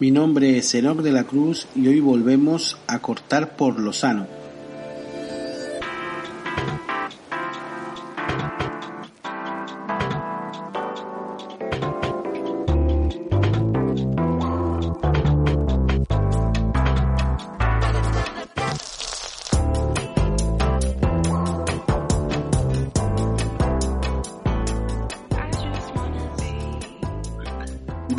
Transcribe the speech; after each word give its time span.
Mi 0.00 0.10
nombre 0.10 0.56
es 0.56 0.74
Enoc 0.74 1.02
de 1.02 1.12
la 1.12 1.24
Cruz 1.24 1.66
y 1.76 1.86
hoy 1.86 2.00
volvemos 2.00 2.78
a 2.86 3.00
cortar 3.00 3.54
por 3.54 3.78
lo 3.78 3.92
sano. 3.92 4.39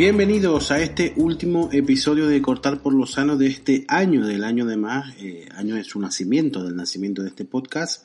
Bienvenidos 0.01 0.71
a 0.71 0.81
este 0.81 1.13
último 1.17 1.69
episodio 1.71 2.25
de 2.25 2.41
Cortar 2.41 2.81
por 2.81 2.91
lo 2.91 3.05
Sano 3.05 3.37
de 3.37 3.45
este 3.45 3.85
año, 3.87 4.25
del 4.25 4.43
año 4.43 4.65
de 4.65 4.75
más, 4.75 5.13
eh, 5.19 5.47
año 5.53 5.75
de 5.75 5.83
su 5.83 5.99
nacimiento, 5.99 6.63
del 6.63 6.75
nacimiento 6.75 7.21
de 7.21 7.27
este 7.27 7.45
podcast, 7.45 8.03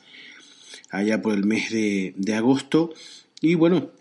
allá 0.91 1.23
por 1.23 1.33
el 1.33 1.47
mes 1.47 1.71
de, 1.71 2.35
agosto. 2.35 2.93
Y 3.41 3.55
bueno, 3.55 3.93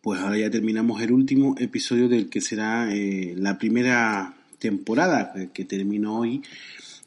pues 0.00 0.18
ahora 0.18 0.38
ya 0.38 0.48
terminamos 0.48 1.02
el 1.02 1.12
último 1.12 1.56
episodio 1.58 2.08
del 2.08 2.30
que 2.30 2.40
será 2.40 2.90
eh, 2.90 3.34
la 3.36 3.58
primera 3.58 4.34
temporada 4.58 5.34
que 5.52 5.66
termino 5.66 6.20
hoy. 6.20 6.40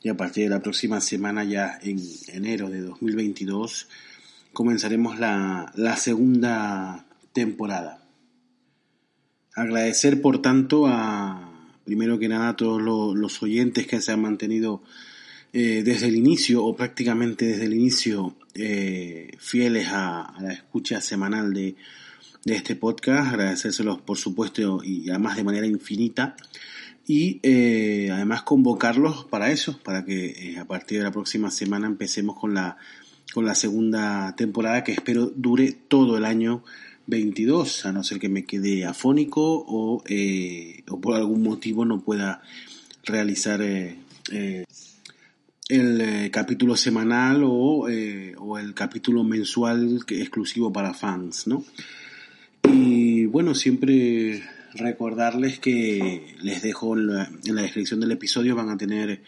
Y 0.03 0.09
a 0.09 0.15
partir 0.15 0.43
de 0.43 0.51
la 0.51 0.61
próxima 0.61 1.01
semana, 1.01 1.43
ya 1.43 1.79
en 1.81 1.99
enero 2.27 2.69
de 2.69 2.81
2022, 2.81 3.87
comenzaremos 4.53 5.17
la, 5.17 5.71
la 5.75 5.97
segunda 5.97 7.03
temporada. 7.33 8.02
Agradecer, 9.55 10.19
por 10.19 10.41
tanto, 10.41 10.87
a, 10.87 11.51
primero 11.85 12.17
que 12.17 12.27
nada, 12.27 12.49
a 12.49 12.55
todos 12.55 12.81
los, 12.81 13.43
oyentes 13.43 13.85
que 13.85 14.01
se 14.01 14.11
han 14.11 14.21
mantenido 14.21 14.81
eh, 15.53 15.83
desde 15.85 16.07
el 16.07 16.15
inicio, 16.15 16.65
o 16.65 16.75
prácticamente 16.75 17.45
desde 17.45 17.65
el 17.65 17.73
inicio, 17.73 18.35
eh, 18.55 19.31
fieles 19.37 19.89
a, 19.91 20.33
la 20.41 20.53
escucha 20.53 21.01
semanal 21.01 21.53
de, 21.53 21.75
este 22.45 22.75
podcast. 22.75 23.29
Agradecérselos, 23.29 24.01
por 24.01 24.17
supuesto, 24.17 24.81
y 24.83 25.09
además 25.09 25.37
de 25.37 25.43
manera 25.43 25.67
infinita. 25.67 26.35
Y 27.05 27.39
eh, 27.43 28.09
además 28.11 28.43
convocarlos 28.43 29.25
para 29.25 29.51
eso, 29.51 29.79
para 29.83 30.03
que 30.03 30.57
a 30.59 30.65
partir 30.65 30.97
de 30.97 31.03
la 31.03 31.11
próxima 31.11 31.51
semana 31.51 31.85
empecemos 31.87 32.37
con 32.39 32.53
la, 32.53 32.77
con 33.33 33.45
la 33.45 33.55
segunda 33.55 34.35
temporada 34.35 34.83
que 34.83 34.93
espero 34.93 35.31
dure 35.35 35.71
todo 35.71 36.17
el 36.17 36.25
año 36.25 36.63
22, 37.07 37.85
a 37.85 37.91
no 37.91 38.03
ser 38.03 38.19
que 38.19 38.29
me 38.29 38.45
quede 38.45 38.85
afónico 38.85 39.41
o, 39.67 40.03
eh, 40.07 40.83
o 40.89 41.01
por 41.01 41.15
algún 41.15 41.43
motivo 41.43 41.85
no 41.85 42.01
pueda 42.01 42.41
realizar 43.03 43.61
eh, 43.61 43.97
eh, 44.31 44.63
el 45.67 46.31
capítulo 46.31 46.75
semanal 46.75 47.43
o, 47.43 47.87
o, 48.37 48.57
el 48.57 48.73
capítulo 48.73 49.23
mensual 49.23 49.99
exclusivo 50.07 50.71
para 50.71 50.93
fans, 50.93 51.47
¿no? 51.47 51.65
Y 52.71 53.25
bueno, 53.25 53.55
siempre 53.55 54.43
recordarles 54.75 55.59
que 55.59 56.35
les 56.41 56.61
dejo 56.61 56.97
en 56.97 57.07
la, 57.07 57.31
en 57.45 57.55
la 57.55 57.61
descripción 57.63 57.99
del 57.99 58.11
episodio 58.11 58.55
van 58.55 58.69
a 58.69 58.77
tener 58.77 59.21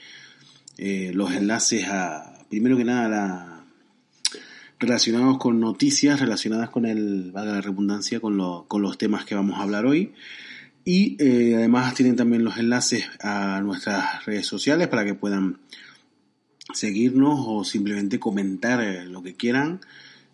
los 0.78 1.31
enlaces 1.34 1.88
a, 1.88 2.46
primero 2.50 2.78
que 2.78 2.86
nada, 2.86 3.06
a 3.06 3.09
la 3.09 3.55
relacionados 4.80 5.38
con 5.38 5.59
noticias 5.59 6.20
relacionadas 6.20 6.70
con 6.70 6.86
el, 6.86 7.31
valga 7.31 7.54
la 7.54 7.62
redundancia, 7.62 8.20
con, 8.20 8.66
con 8.68 8.81
los 8.81 8.98
temas 8.98 9.26
que 9.26 9.36
vamos 9.36 9.59
a 9.59 9.64
hablar 9.64 9.86
hoy. 9.86 10.14
Y 10.84 11.18
eh, 11.20 11.56
además 11.56 11.95
tienen 11.95 12.16
también 12.16 12.44
los 12.44 12.58
enlaces 12.58 13.06
a 13.20 13.59
nuestras 13.62 14.23
redes 14.26 14.46
sociales 14.46 14.88
para 14.88 15.03
que 15.03 15.16
puedan 15.16 15.58
seguirnos 16.73 17.40
o 17.48 17.64
simplemente 17.64 18.20
comentar 18.20 18.84
eh, 18.84 19.06
lo 19.06 19.23
que 19.23 19.34
quieran. 19.34 19.80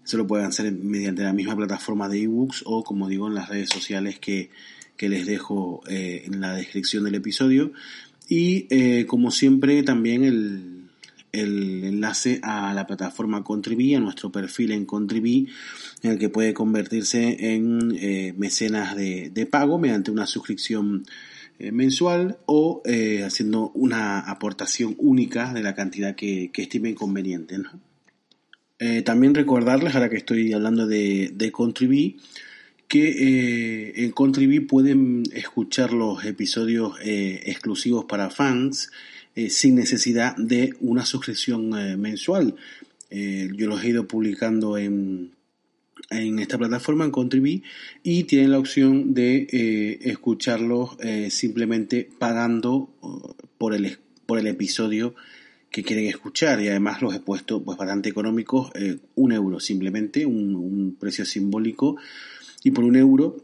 Eso 0.04 0.18
lo 0.18 0.28
pueden 0.28 0.48
hacer 0.48 0.72
mediante 0.74 1.24
la 1.24 1.32
misma 1.32 1.56
plataforma 1.56 2.10
de 2.10 2.24
ebooks 2.24 2.64
o, 2.66 2.84
como 2.84 3.08
digo, 3.08 3.28
en 3.28 3.36
las 3.36 3.48
redes 3.48 3.70
sociales 3.70 4.20
que, 4.20 4.50
que 4.98 5.08
les 5.08 5.26
dejo 5.26 5.84
eh, 5.88 6.24
en 6.26 6.42
la 6.42 6.54
descripción 6.54 7.06
del 7.06 7.16
episodio. 7.16 7.72
Y 8.28 9.06
como 9.08 9.30
siempre, 9.30 9.84
también 9.84 10.24
el, 10.24 10.81
el 11.32 11.84
enlace 11.84 12.40
a 12.44 12.74
la 12.74 12.88
plataforma 12.88 13.44
Contribui, 13.44 13.96
a 13.96 14.00
nuestro 14.00 14.32
perfil 14.32 14.72
en 14.72 14.86
Contribui, 14.86 15.48
en 16.02 16.12
el 16.12 16.20
que 16.20 16.30
puede 16.30 16.54
convertirse 16.54 17.54
en 17.54 17.98
eh, 18.00 18.34
mecenas 18.38 18.96
de, 18.96 19.48
pago 19.50 19.80
mediante 19.80 20.12
una 20.12 20.28
suscripción 20.28 21.06
eh, 21.60 21.72
mensual 21.72 22.38
o 22.46 22.82
eh, 22.86 23.24
haciendo 23.24 23.72
una 23.74 24.20
aportación 24.20 24.96
única 24.98 25.54
de 25.54 25.64
la 25.64 25.76
cantidad 25.76 26.16
que, 26.16 26.52
que 26.52 26.64
estime 26.64 26.96
conveniente. 26.96 27.58
también 29.06 29.36
recordarles, 29.36 29.94
ahora 29.94 30.10
que 30.10 30.18
estoy 30.18 30.54
hablando 30.54 30.88
de, 30.88 31.32
de 31.34 31.52
Contribui, 31.52 32.18
que 32.88 33.94
en 33.96 34.12
Contribui 34.12 34.60
pueden 34.60 35.24
escuchar 35.34 35.94
los 35.94 36.26
episodios 36.26 36.98
exclusivos 37.02 38.04
para 38.04 38.30
fans, 38.30 38.92
eh, 39.34 39.50
sin 39.50 39.76
necesidad 39.76 40.36
de 40.36 40.74
una 40.82 41.06
suscripción 41.06 41.78
eh, 41.78 41.96
mensual. 41.96 42.56
Eh, 43.10 43.50
yo 43.56 43.68
los 43.68 43.82
he 43.82 43.88
ido 43.88 44.06
publicando 44.06 44.78
en, 44.78 45.32
en 46.10 46.40
esta 46.40 46.58
plataforma, 46.58 47.06
en 47.06 47.12
Contribui, 47.12 47.64
y 48.04 48.26
tienen 48.26 48.52
la 48.52 48.60
opción 48.60 49.14
de 49.14 50.00
escucharlos 50.02 50.98
simplemente 51.30 52.10
pagando 52.20 52.90
por 53.58 53.74
el, 53.74 54.00
por 54.26 54.38
el 54.38 54.48
episodio 54.48 55.16
que 55.70 55.84
quieren 55.84 56.08
escuchar. 56.08 56.62
Y 56.62 56.68
además 56.68 57.02
los 57.02 57.16
he 57.16 57.22
puesto 57.22 57.64
pues 57.64 57.78
bastante 57.78 58.10
económicos, 58.10 58.72
un 59.16 59.32
euro 59.32 59.62
simplemente, 59.62 60.26
un, 60.26 60.98
precio 61.00 61.24
simbólico. 61.24 61.98
Y 62.64 62.72
por 62.72 62.84
un 62.84 62.96
euro 62.98 63.38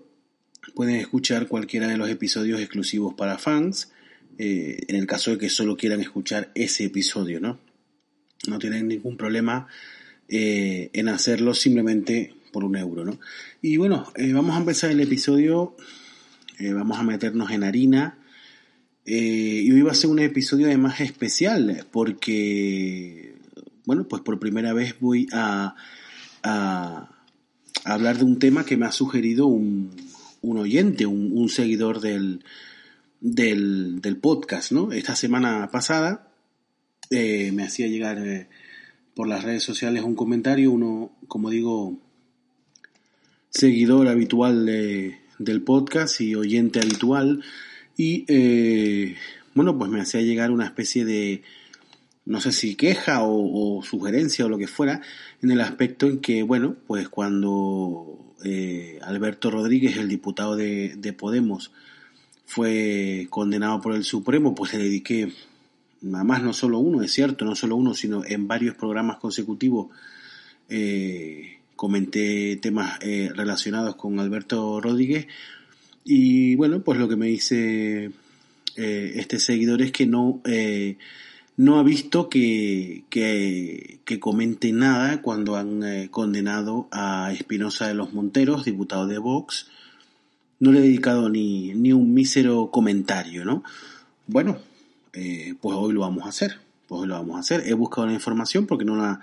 pueden 0.76 0.96
escuchar 0.96 1.48
cualquiera 1.48 1.88
de 1.88 1.98
los 1.98 2.10
episodios 2.10 2.60
exclusivos 2.60 3.14
para 3.14 3.38
fans 3.38 3.92
eh, 4.40 4.86
en 4.88 4.96
el 4.96 5.08
caso 5.08 5.32
de 5.32 5.40
que 5.40 5.50
solo 5.50 5.76
quieran 5.76 6.00
escuchar 6.00 6.52
ese 6.54 6.86
episodio, 6.86 7.40
¿no? 7.40 7.60
No 8.48 8.60
tienen 8.60 8.88
ningún 8.88 9.18
problema 9.18 9.68
eh, 10.30 10.92
en 10.94 11.10
hacerlo 11.10 11.56
simplemente 11.56 12.36
por 12.52 12.64
un 12.64 12.76
euro, 12.76 13.04
¿no? 13.04 13.20
Y 13.64 13.78
bueno, 13.78 14.12
eh, 14.16 14.32
vamos 14.34 14.56
a 14.56 14.60
empezar 14.60 14.92
el 14.92 15.00
episodio, 15.00 15.76
vamos 16.60 16.98
a 17.00 17.04
meternos 17.04 17.52
en 17.52 17.64
harina. 17.64 18.18
y 19.06 19.72
hoy 19.72 19.82
va 19.82 19.92
a 19.92 19.96
ser 19.96 20.10
un 20.10 20.20
episodio 20.20 20.68
además 20.68 21.02
especial 21.02 21.86
porque, 21.92 23.36
bueno, 23.86 24.08
pues 24.08 24.22
por 24.22 24.40
primera 24.40 24.74
vez 24.74 24.96
voy 25.00 25.28
a, 25.32 25.76
hablar 27.84 28.18
de 28.18 28.24
un 28.24 28.40
tema 28.40 28.66
que 28.66 28.78
me 28.78 28.86
ha 28.86 28.92
sugerido 28.92 29.48
un 29.48 29.92
oyente, 30.42 31.06
un 31.06 31.50
seguidor 31.50 32.02
del, 32.02 32.44
del, 33.20 34.02
del 34.02 34.18
podcast, 34.18 34.72
¿no? 34.72 34.92
Esta 34.92 35.16
semana 35.16 35.70
pasada 35.72 36.28
eh, 37.10 37.52
me 37.54 37.64
hacía 37.64 37.88
llegar 37.88 38.20
eh, 38.20 38.48
por 39.16 39.28
las 39.28 39.44
redes 39.44 39.64
sociales 39.64 40.04
un 40.04 40.16
comentario, 40.16 40.72
uno, 40.72 41.12
como 41.28 41.50
digo, 41.50 42.00
seguidor 43.50 44.08
habitual 44.08 44.66
del 44.66 45.62
podcast 45.64 46.22
y 46.22 46.36
oyente 46.36 46.80
habitual, 46.80 47.44
y 47.96 48.26
eh, 48.28 49.16
bueno, 49.56 49.78
pues 49.78 49.90
me 49.90 50.02
hacía 50.02 50.22
llegar 50.22 50.52
una 50.52 50.66
especie 50.66 51.06
de, 51.06 51.42
no 52.26 52.42
sé 52.42 52.52
si 52.52 52.76
queja 52.76 53.22
o, 53.24 53.82
sugerencia 53.84 54.46
o 54.46 54.50
lo 54.50 54.58
que 54.58 54.68
fuera, 54.68 55.02
en 55.42 55.50
el 55.52 55.62
aspecto 55.62 56.08
en 56.08 56.20
que, 56.20 56.44
bueno, 56.44 56.76
pues 56.86 57.10
cuando 57.10 58.36
Alberto 59.02 59.50
Rodríguez, 59.50 59.98
el 59.98 60.10
diputado 60.10 60.56
de, 60.56 60.94
de 60.96 61.14
Podemos, 61.14 61.72
fue 62.48 63.28
condenado 63.30 63.82
por 63.82 63.94
el 63.94 64.06
Supremo, 64.06 64.56
pues 64.56 64.74
le 64.74 64.80
dediqué, 64.80 65.34
nada 66.02 66.24
más 66.24 66.42
no 66.42 66.54
solo 66.54 66.80
uno, 66.80 67.04
es 67.04 67.12
cierto, 67.12 67.44
no 67.44 67.56
solo 67.56 67.76
uno, 67.76 67.94
sino 67.94 68.24
en 68.26 68.48
varios 68.48 68.74
programas 68.74 69.18
consecutivos 69.18 69.88
eh, 70.70 71.58
comenté 71.76 72.56
temas 72.56 73.00
eh, 73.02 73.30
relacionados 73.36 73.98
con 73.98 74.20
Alberto 74.22 74.80
Rodríguez. 74.80 75.28
Y 76.06 76.56
bueno, 76.56 76.82
pues 76.82 76.98
lo 76.98 77.10
que 77.10 77.18
me 77.18 77.28
dice 77.28 78.12
eh, 78.78 79.12
este 79.16 79.40
seguidor 79.40 79.82
es 79.82 79.92
que 79.92 80.08
no, 80.08 80.42
no 81.58 81.80
ha 81.80 81.84
visto 81.84 82.30
que, 82.30 83.04
que, 83.10 84.00
que, 84.06 84.20
comente 84.22 84.72
nada 84.72 85.22
cuando 85.22 85.58
han 85.58 86.08
condenado 86.08 86.88
a 86.92 87.34
Espinosa 87.34 87.90
de 87.90 87.94
los 87.94 88.14
Monteros, 88.14 88.64
diputado 88.64 89.06
de 89.06 89.18
Vox, 89.18 89.68
no 90.60 90.72
le 90.72 90.80
he 90.80 90.84
dedicado 90.84 91.30
ni, 91.30 91.74
ni 91.74 91.94
un 91.94 92.14
mísero 92.14 92.72
comentario, 92.72 93.46
¿no? 93.46 93.64
Bueno, 94.28 94.58
eh, 95.14 95.56
pues 95.62 95.78
hoy 95.78 95.94
lo 95.94 96.02
vamos 96.02 96.26
a 96.26 96.30
hacer, 96.30 96.60
pues 96.88 97.02
hoy 97.02 97.08
lo 97.08 97.16
vamos 97.16 97.38
a 97.38 97.40
hacer. 97.40 97.64
He 97.66 97.74
buscado 97.74 98.08
la 98.08 98.14
información 98.14 98.66
porque 98.66 98.86
no, 98.86 98.96
la, 98.96 99.20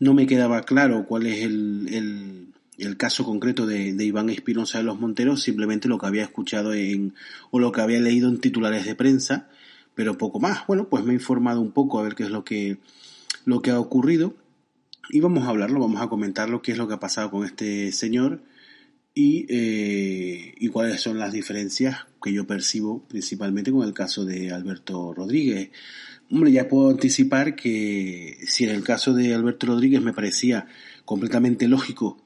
no 0.00 0.14
me 0.14 0.26
quedaba 0.26 0.62
claro 0.62 1.04
cuál 1.06 1.26
es 1.26 1.42
el, 1.42 2.52
el 2.78 2.96
caso 2.96 3.24
concreto 3.24 3.66
de, 3.66 3.90
Iván 4.04 4.30
Espinosa 4.30 4.78
de 4.78 4.84
los 4.84 4.98
Monteros, 4.98 5.42
simplemente 5.42 5.88
lo 5.88 5.98
que 5.98 6.06
había 6.06 6.22
escuchado 6.22 6.74
en, 6.74 7.14
o 7.50 7.58
lo 7.58 7.72
que 7.72 7.80
había 7.80 8.00
leído 8.00 8.28
en 8.28 8.40
titulares 8.40 8.84
de 8.84 8.94
prensa, 8.94 9.48
pero 9.94 10.18
poco 10.18 10.40
más. 10.40 10.66
Bueno, 10.66 10.88
pues 10.88 11.04
me 11.04 11.12
he 11.12 11.16
informado 11.16 11.60
un 11.60 11.70
poco 11.70 11.98
a 11.98 12.02
ver 12.02 12.14
qué 12.14 12.24
es 12.24 12.30
lo 12.30 12.44
que, 12.44 12.78
lo 13.44 13.62
que 13.62 13.70
ha 13.70 13.78
ocurrido 13.78 14.34
y 15.10 15.20
vamos 15.20 15.44
a 15.44 15.50
hablarlo, 15.50 15.80
vamos 15.80 16.00
a 16.00 16.08
comentar 16.08 16.48
lo 16.48 16.62
que 16.62 16.72
es 16.72 16.78
lo 16.78 16.88
que 16.88 16.94
ha 16.94 17.00
pasado 17.00 17.30
con 17.30 17.44
este 17.44 17.92
señor 17.92 18.40
y, 19.14 19.46
eh, 19.48 20.54
y 20.58 20.68
cuáles 20.68 21.00
son 21.00 21.18
las 21.18 21.32
diferencias 21.32 22.06
que 22.22 22.32
yo 22.32 22.46
percibo 22.46 23.06
principalmente 23.06 23.70
con 23.70 23.86
el 23.86 23.94
caso 23.94 24.24
de 24.24 24.50
Alberto 24.50 25.14
Rodríguez. 25.14 25.70
Hombre, 26.30 26.50
ya 26.52 26.68
puedo 26.68 26.90
anticipar 26.90 27.54
que 27.54 28.38
si 28.46 28.64
en 28.64 28.70
el 28.70 28.82
caso 28.82 29.14
de 29.14 29.34
Alberto 29.34 29.66
Rodríguez 29.66 30.00
me 30.02 30.12
parecía 30.12 30.66
completamente 31.04 31.68
lógico 31.68 32.18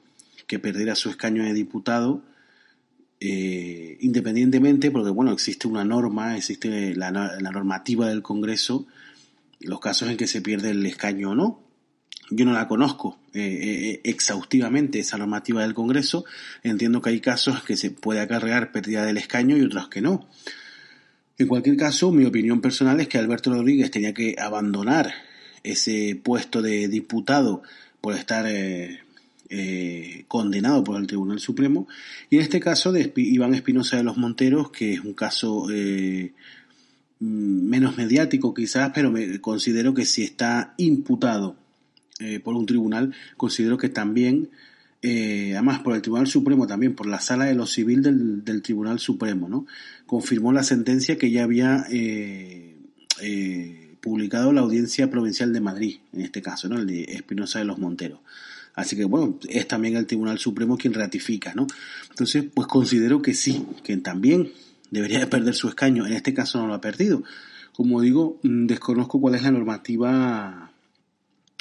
que 0.47 0.57
perdiera 0.57 0.95
su 0.95 1.09
escaño 1.09 1.43
de 1.43 1.53
diputado, 1.53 2.23
eh, 3.19 3.97
independientemente, 3.99 4.91
porque 4.91 5.11
bueno, 5.11 5.31
existe 5.31 5.67
una 5.67 5.83
norma, 5.83 6.37
existe 6.37 6.95
la, 6.95 7.11
normativa 7.11 8.07
del 8.07 8.21
Congreso, 8.21 8.87
los 9.59 9.79
casos 9.79 10.09
en 10.09 10.17
que 10.17 10.25
se 10.25 10.41
pierde 10.41 10.71
el 10.71 10.85
escaño 10.85 11.31
o 11.31 11.35
no. 11.35 11.68
Yo 12.31 12.45
no 12.45 12.53
la 12.53 12.67
conozco 12.67 13.17
eh, 13.33 13.41
eh, 13.41 14.01
exhaustivamente, 14.03 14.99
esa 14.99 15.17
normativa 15.17 15.63
del 15.63 15.73
Congreso. 15.73 16.25
Entiendo 16.63 17.01
que 17.01 17.09
hay 17.09 17.21
casos 17.21 17.63
que 17.63 17.75
se 17.75 17.89
puede 17.91 18.19
acarrear 18.19 18.71
pérdida 18.71 19.03
del 19.05 19.17
escaño 19.17 19.57
y 19.57 19.63
otros 19.63 19.89
que 19.89 20.01
no. 20.01 20.27
En 21.37 21.47
cualquier 21.47 21.77
caso, 21.77 22.11
mi 22.11 22.25
opinión 22.25 22.61
personal 22.61 22.99
es 22.99 23.07
que 23.07 23.17
Alberto 23.17 23.51
Rodríguez 23.51 23.89
tenía 23.89 24.13
que 24.13 24.35
abandonar 24.37 25.11
ese 25.63 26.19
puesto 26.21 26.61
de 26.61 26.87
diputado 26.87 27.63
por 28.01 28.13
estar 28.13 28.45
eh, 28.47 28.99
condenado 30.27 30.83
por 30.83 30.99
el 30.99 31.07
Tribunal 31.07 31.39
Supremo, 31.39 31.87
y 32.29 32.35
en 32.35 32.43
este 32.43 32.59
caso 32.59 32.91
de 32.91 33.11
Iván 33.15 33.55
Espinosa 33.55 33.97
de 33.97 34.03
los 34.03 34.17
Monteros, 34.17 34.69
que 34.69 34.93
es 34.93 34.99
un 34.99 35.13
caso 35.13 35.65
mm, 35.67 36.25
menos 37.19 37.97
mediático 37.97 38.53
quizás, 38.53 38.91
pero 38.93 39.11
me 39.11 39.41
considero 39.41 39.93
que 39.93 40.05
si 40.05 40.23
está 40.23 40.73
imputado 40.77 41.55
eh, 42.19 42.39
por 42.39 42.55
un 42.55 42.65
tribunal, 42.65 43.13
considero 43.37 43.77
que 43.77 43.89
también, 43.89 44.49
además 45.01 45.79
por 45.79 45.95
el 45.95 46.01
Tribunal 46.01 46.27
Supremo, 46.27 46.67
también 46.67 46.93
por 46.93 47.07
la 47.07 47.19
Sala 47.19 47.45
de 47.45 47.55
lo 47.55 47.65
Civil 47.65 48.01
del, 48.03 48.43
del 48.43 48.61
Tribunal 48.61 48.99
Supremo, 48.99 49.47
¿no? 49.47 49.65
confirmó 50.05 50.51
la 50.51 50.63
sentencia 50.63 51.17
que 51.17 51.31
ya 51.31 51.43
había 51.43 51.85
publicado 54.01 54.51
la 54.51 54.61
Audiencia 54.61 55.09
Provincial 55.09 55.53
de 55.53 55.61
Madrid, 55.61 55.99
en 56.13 56.21
este 56.21 56.41
caso, 56.41 56.67
¿no? 56.67 56.77
el 56.77 56.87
de 56.87 57.03
Espinosa 57.03 57.59
de 57.59 57.65
los 57.65 57.79
Monteros. 57.79 58.19
Así 58.79 58.95
que 58.95 59.03
bueno, 59.03 59.37
es 59.49 59.67
también 59.67 59.97
el 59.97 60.05
Tribunal 60.05 60.39
Supremo 60.39 60.77
quien 60.77 60.93
ratifica, 60.93 61.53
¿no? 61.53 61.67
Entonces, 62.09 62.45
pues 62.53 62.65
considero 62.67 63.21
que 63.21 63.33
sí, 63.33 63.65
que 63.83 63.97
también 63.97 64.53
debería 64.89 65.19
de 65.19 65.27
perder 65.27 65.53
su 65.53 65.67
escaño. 65.67 66.05
En 66.05 66.13
este 66.13 66.33
caso 66.33 66.59
no 66.59 66.67
lo 66.67 66.73
ha 66.75 66.81
perdido. 66.81 67.23
Como 67.73 67.99
digo, 67.99 68.39
mm, 68.43 68.67
desconozco 68.67 69.19
cuál 69.19 69.35
es 69.35 69.43
la 69.43 69.51
normativa 69.51 70.68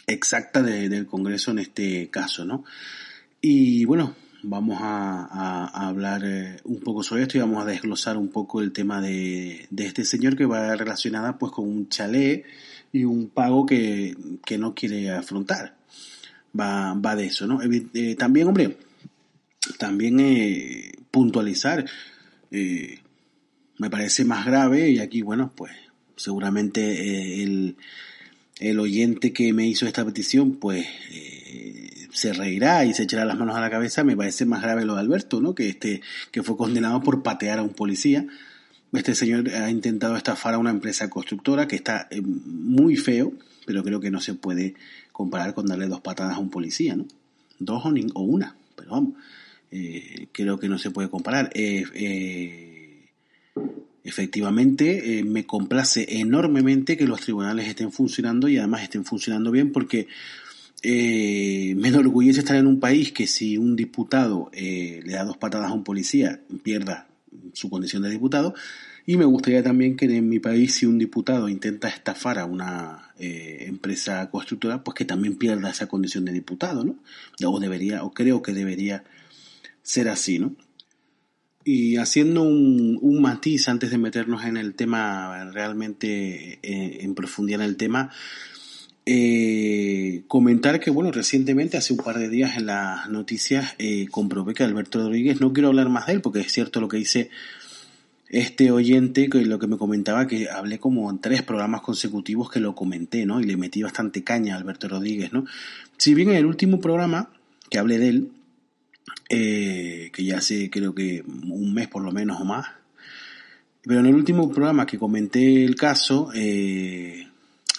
exacta 0.09 0.63
del 0.63 1.07
Congreso 1.07 1.53
en 1.53 1.61
este 1.61 2.09
caso, 2.09 2.45
¿no? 2.45 2.65
Y 3.41 3.85
bueno, 3.85 4.17
vamos 4.43 4.79
a, 4.81 5.87
hablar 5.87 6.23
eh, 6.25 6.57
un 6.65 6.81
poco 6.81 7.03
sobre 7.03 7.23
esto 7.23 7.39
y 7.39 7.41
vamos 7.41 7.63
a 7.63 7.67
desglosar 7.67 8.17
un 8.17 8.29
poco 8.29 8.61
el 8.61 8.73
tema 8.73 9.01
de, 9.01 9.67
de 9.71 9.87
este 9.87 10.05
señor 10.05 10.37
que 10.37 10.47
va 10.47 10.75
relacionada 10.75 11.39
pues 11.39 11.53
con 11.53 11.69
un 11.69 11.89
chalet 11.89 12.45
y 12.93 13.05
un 13.05 13.29
pago 13.29 13.67
que, 13.67 14.17
que 14.45 14.59
no 14.59 14.75
quiere 14.75 15.11
afrontar 15.11 15.79
va, 16.59 16.95
va 16.95 17.17
de 17.17 17.27
eso, 17.27 17.47
¿no? 17.47 17.61
Eh, 17.63 18.15
también, 18.17 18.49
hombre, 18.49 18.77
también 19.79 20.21
eh, 20.21 20.93
puntualizar, 21.11 21.85
eh, 22.51 22.99
me 23.79 23.91
parece 23.91 24.25
más 24.25 24.47
grave 24.47 24.91
y 24.91 24.99
aquí, 24.99 25.23
bueno, 25.23 25.53
pues 25.55 25.73
seguramente 26.17 27.43
el, 27.43 27.77
el 28.61 28.81
oyente 28.81 29.33
que 29.33 29.53
me 29.53 29.67
hizo 29.67 29.87
esta 29.87 30.05
petición, 30.05 30.57
pues 30.57 30.87
se 32.13 32.33
reirá 32.33 32.85
y 32.85 32.95
se 32.95 33.05
echará 33.05 33.25
las 33.25 33.39
manos 33.39 33.57
a 33.57 33.61
la 33.61 33.71
cabeza, 33.71 34.05
me 34.05 34.17
parece 34.17 34.45
más 34.45 34.63
grave 34.63 34.85
lo 34.85 34.95
de 34.95 35.01
Alberto, 35.01 35.41
¿no? 35.41 35.55
Que 35.55 35.69
este, 35.69 36.01
que 36.31 36.43
fue 36.43 36.57
condenado 36.57 37.01
por 37.01 37.23
patear 37.23 37.59
a 37.59 37.63
un 37.63 37.71
policía. 37.71 38.27
Este 38.93 39.15
señor 39.15 39.49
ha 39.51 39.71
intentado 39.71 40.17
estafar 40.17 40.55
a 40.55 40.59
una 40.59 40.71
empresa 40.71 41.11
constructora 41.11 41.69
que 41.69 41.77
está 41.77 42.09
muy 42.23 42.97
feo, 42.97 43.33
pero 43.67 43.83
creo 43.85 44.01
que 44.01 44.11
no 44.11 44.21
se 44.21 44.35
puede 44.35 44.75
comparar 45.13 45.55
con 45.55 45.67
darle 45.67 45.87
dos 45.87 46.01
patadas 46.01 46.37
a 46.37 46.41
un 46.41 46.51
policía, 46.51 46.97
¿no? 46.97 47.07
Dos 47.59 47.85
o, 47.85 47.93
o 48.15 48.23
una, 48.23 48.57
pero 48.77 48.93
vamos, 48.93 49.15
eh, 49.71 50.29
creo 50.33 50.59
que 50.59 50.69
no 50.69 50.79
se 50.79 50.91
puede 50.91 51.11
comparar. 51.11 51.51
Eh, 51.55 51.85
eh, 54.05 54.09
efectivamente, 54.09 55.23
me 55.25 55.47
complace 55.47 56.21
enormemente 56.21 56.97
que 56.97 57.07
los 57.07 57.21
tribunales 57.21 57.69
estén 57.69 57.93
funcionando 57.93 58.49
y 58.49 58.59
además 58.59 58.83
estén 58.83 59.05
funcionando 59.05 59.51
bien 59.51 59.73
porque 59.73 60.09
me 60.85 61.89
enorgullece 61.89 62.41
estar 62.41 62.57
en 62.57 62.67
un 62.67 62.79
país 62.79 63.13
que 63.13 63.27
si 63.27 63.59
un 63.59 63.75
diputado 63.75 64.51
le 64.53 65.13
da 65.13 65.25
dos 65.25 65.37
patadas 65.37 65.71
a 65.71 65.75
un 65.75 65.83
policía, 65.83 66.41
pierda 66.63 67.09
su 67.53 67.69
condición 67.69 68.03
de 68.03 68.11
diputado, 68.11 68.55
y 69.09 69.17
me 69.17 69.25
gustaría 69.25 69.63
también 69.63 69.97
que 69.97 70.05
en 70.05 70.29
mi 70.29 70.39
país, 70.39 70.75
si 70.75 70.85
un 70.85 70.99
diputado 70.99 71.49
intenta 71.49 71.89
estafar 71.89 72.39
a 72.39 72.45
una 72.45 73.11
eh, 73.19 73.65
empresa 73.67 74.29
constructora, 74.29 74.85
pues 74.85 74.97
que 74.97 75.07
también 75.07 75.37
pierda 75.37 75.71
esa 75.71 75.87
condición 75.87 76.27
de 76.27 76.33
diputado, 76.33 76.85
¿no? 76.85 76.97
O 77.43 77.59
debería, 77.59 78.05
o 78.05 78.13
creo 78.13 78.43
que 78.43 78.53
debería 78.53 79.05
ser 79.83 80.11
así, 80.11 80.39
¿no? 80.39 80.55
Y 81.71 81.99
haciendo 81.99 82.45
un, 82.45 83.21
matiz 83.21 83.69
antes 83.69 83.91
de 83.91 83.99
meternos 83.99 84.47
en 84.47 84.57
el 84.57 84.73
tema, 84.73 85.51
realmente 85.53 86.61
eh, 86.63 87.01
en 87.03 87.15
profundidad 87.15 87.61
en 87.61 87.69
el 87.69 87.77
tema, 87.77 88.11
eh, 89.05 90.23
comentar 90.29 90.81
que, 90.81 90.91
bueno, 90.91 91.13
recientemente, 91.13 91.77
hace 91.77 91.93
un 91.93 91.99
par 91.99 92.19
de 92.19 92.31
días 92.31 92.57
en 92.57 92.65
las 92.65 93.11
noticias, 93.11 93.77
comprobé 94.11 94.55
que 94.55 94.65
Alberto 94.65 94.99
Rodríguez, 94.99 95.43
no 95.43 95.53
quiero 95.53 95.69
hablar 95.69 95.91
más 95.91 96.07
de 96.07 96.15
él 96.15 96.23
porque 96.23 96.41
es 96.41 96.51
cierto 96.51 96.81
lo 96.81 96.89
que 96.89 96.97
dice 96.97 97.29
este 98.31 98.71
oyente 98.71 99.29
que 99.29 99.45
lo 99.45 99.59
que 99.59 99.67
me 99.67 99.77
comentaba 99.77 100.27
que 100.27 100.49
hablé 100.49 100.79
como 100.79 101.11
en 101.11 101.19
tres 101.19 101.43
programas 101.43 101.83
consecutivos 101.83 102.51
que 102.51 102.61
lo 102.61 102.75
comenté, 102.75 103.27
¿no? 103.27 103.41
Y 103.41 103.45
le 103.45 103.59
metí 103.59 103.83
bastante 103.83 104.25
caña 104.25 104.55
a 104.55 104.59
Alberto 104.59 104.89
Rodríguez, 104.89 105.35
¿no? 105.35 105.45
Si 105.99 106.15
bien 106.15 106.31
en 106.31 106.37
el 106.37 106.47
último 106.47 106.81
programa 106.81 107.29
que 107.69 107.79
hablé 107.79 107.99
de 107.99 108.09
él, 108.09 108.33
eh, 109.29 110.11
que 110.13 110.25
ya 110.25 110.39
hace 110.39 110.71
creo 110.71 110.95
que 110.95 111.23
un 111.27 111.75
mes 111.75 111.89
por 111.89 112.03
lo 112.03 112.13
menos 112.13 112.41
o 112.41 112.45
más, 112.45 112.67
pero 113.83 114.01
en 114.01 114.07
el 114.07 114.15
último 114.15 114.51
programa 114.51 114.87
que 114.87 114.99
comenté 114.99 115.65
el 115.65 115.75
caso, 115.75 116.31
eh, 116.35 117.29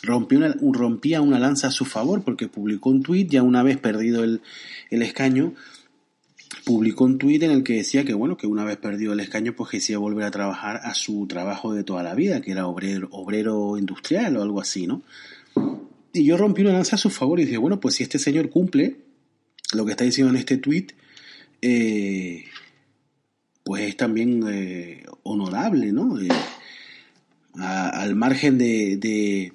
rompía 0.02 1.22
una 1.22 1.40
lanza 1.40 1.68
a 1.68 1.72
su 1.72 1.86
favor 1.86 2.24
porque 2.24 2.48
publicó 2.48 2.90
un 2.90 3.04
tuit 3.04 3.30
ya 3.30 3.44
una 3.44 3.64
vez 3.64 3.78
perdido 3.78 4.24
el, 4.24 4.42
el 4.90 5.02
escaño 5.02 5.54
publicó 6.64 7.06
un 7.06 7.18
tuit 7.18 7.42
en 7.44 7.52
el 7.52 7.64
que 7.64 7.74
decía 7.74 8.06
que 8.06 8.14
bueno, 8.14 8.38
que 8.38 8.48
una 8.48 8.64
vez 8.64 8.78
perdido 8.78 9.14
el 9.14 9.20
escaño, 9.20 9.54
pues 9.56 9.86
que 9.86 9.96
volver 9.98 10.26
a 10.26 10.32
trabajar 10.32 10.80
a 10.84 10.94
su 10.94 11.26
trabajo 11.28 11.74
de 11.74 11.84
toda 11.84 12.04
la 12.04 12.16
vida, 12.16 12.42
que 12.42 12.52
era 12.52 12.68
obrero, 12.68 13.08
obrero 13.12 13.78
industrial 13.78 14.38
o 14.38 14.44
algo 14.44 14.62
así, 14.62 14.88
¿no? 14.88 15.02
Y 16.14 16.26
yo 16.26 16.38
rompí 16.38 16.62
una 16.62 16.74
lanza 16.74 16.96
a 16.96 17.00
su 17.00 17.10
favor 17.10 17.40
y 17.40 17.46
dije, 17.46 17.58
bueno, 17.58 17.80
pues 17.80 17.96
si 17.96 18.04
este 18.04 18.20
señor 18.20 18.50
cumple 18.50 18.98
lo 19.74 19.86
que 19.86 19.92
está 19.92 20.04
diciendo 20.04 20.32
en 20.32 20.38
este 20.38 20.58
tuit, 20.58 20.94
eh, 21.62 22.46
pues 23.64 23.84
es 23.84 23.98
también 23.98 24.44
eh, 24.48 25.04
honorable, 25.24 25.92
¿no? 25.92 26.20
Eh, 26.20 26.30
al 27.56 28.16
margen 28.16 28.58
de, 28.58 28.98
de, 28.98 29.54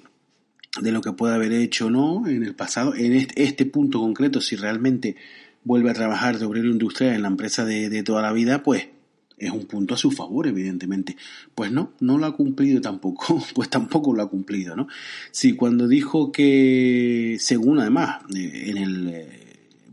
de, 0.81 0.91
lo 0.91 1.01
que 1.01 1.13
pueda 1.13 1.35
haber 1.35 1.53
hecho 1.53 1.89
no 1.89 2.27
en 2.27 2.43
el 2.43 2.53
pasado, 2.53 2.93
en 2.95 3.27
este, 3.35 3.65
punto 3.65 3.99
concreto, 3.99 4.41
si 4.41 4.55
realmente 4.55 5.15
vuelve 5.63 5.89
a 5.89 5.95
trabajar 5.95 6.37
de 6.37 6.45
obrero 6.45 6.69
industrial 6.69 7.15
en 7.15 7.23
la 7.23 7.29
empresa 7.29 7.65
de, 7.65 8.03
toda 8.03 8.21
la 8.21 8.31
vida, 8.31 8.61
pues 8.61 8.89
es 9.37 9.51
un 9.51 9.65
punto 9.65 9.95
a 9.95 9.97
su 9.97 10.11
favor, 10.11 10.47
evidentemente. 10.47 11.17
Pues 11.55 11.71
no, 11.71 11.93
no 11.99 12.17
lo 12.17 12.27
ha 12.27 12.35
cumplido 12.35 12.79
tampoco, 12.81 13.43
pues 13.55 13.69
tampoco 13.69 14.13
lo 14.13 14.21
ha 14.21 14.29
cumplido, 14.29 14.75
¿no? 14.75 14.87
Sí, 15.31 15.53
cuando 15.53 15.87
dijo 15.87 16.31
que, 16.31 17.37
según 17.39 17.79
además, 17.79 18.21
en 18.33 18.77
el, 18.77 19.25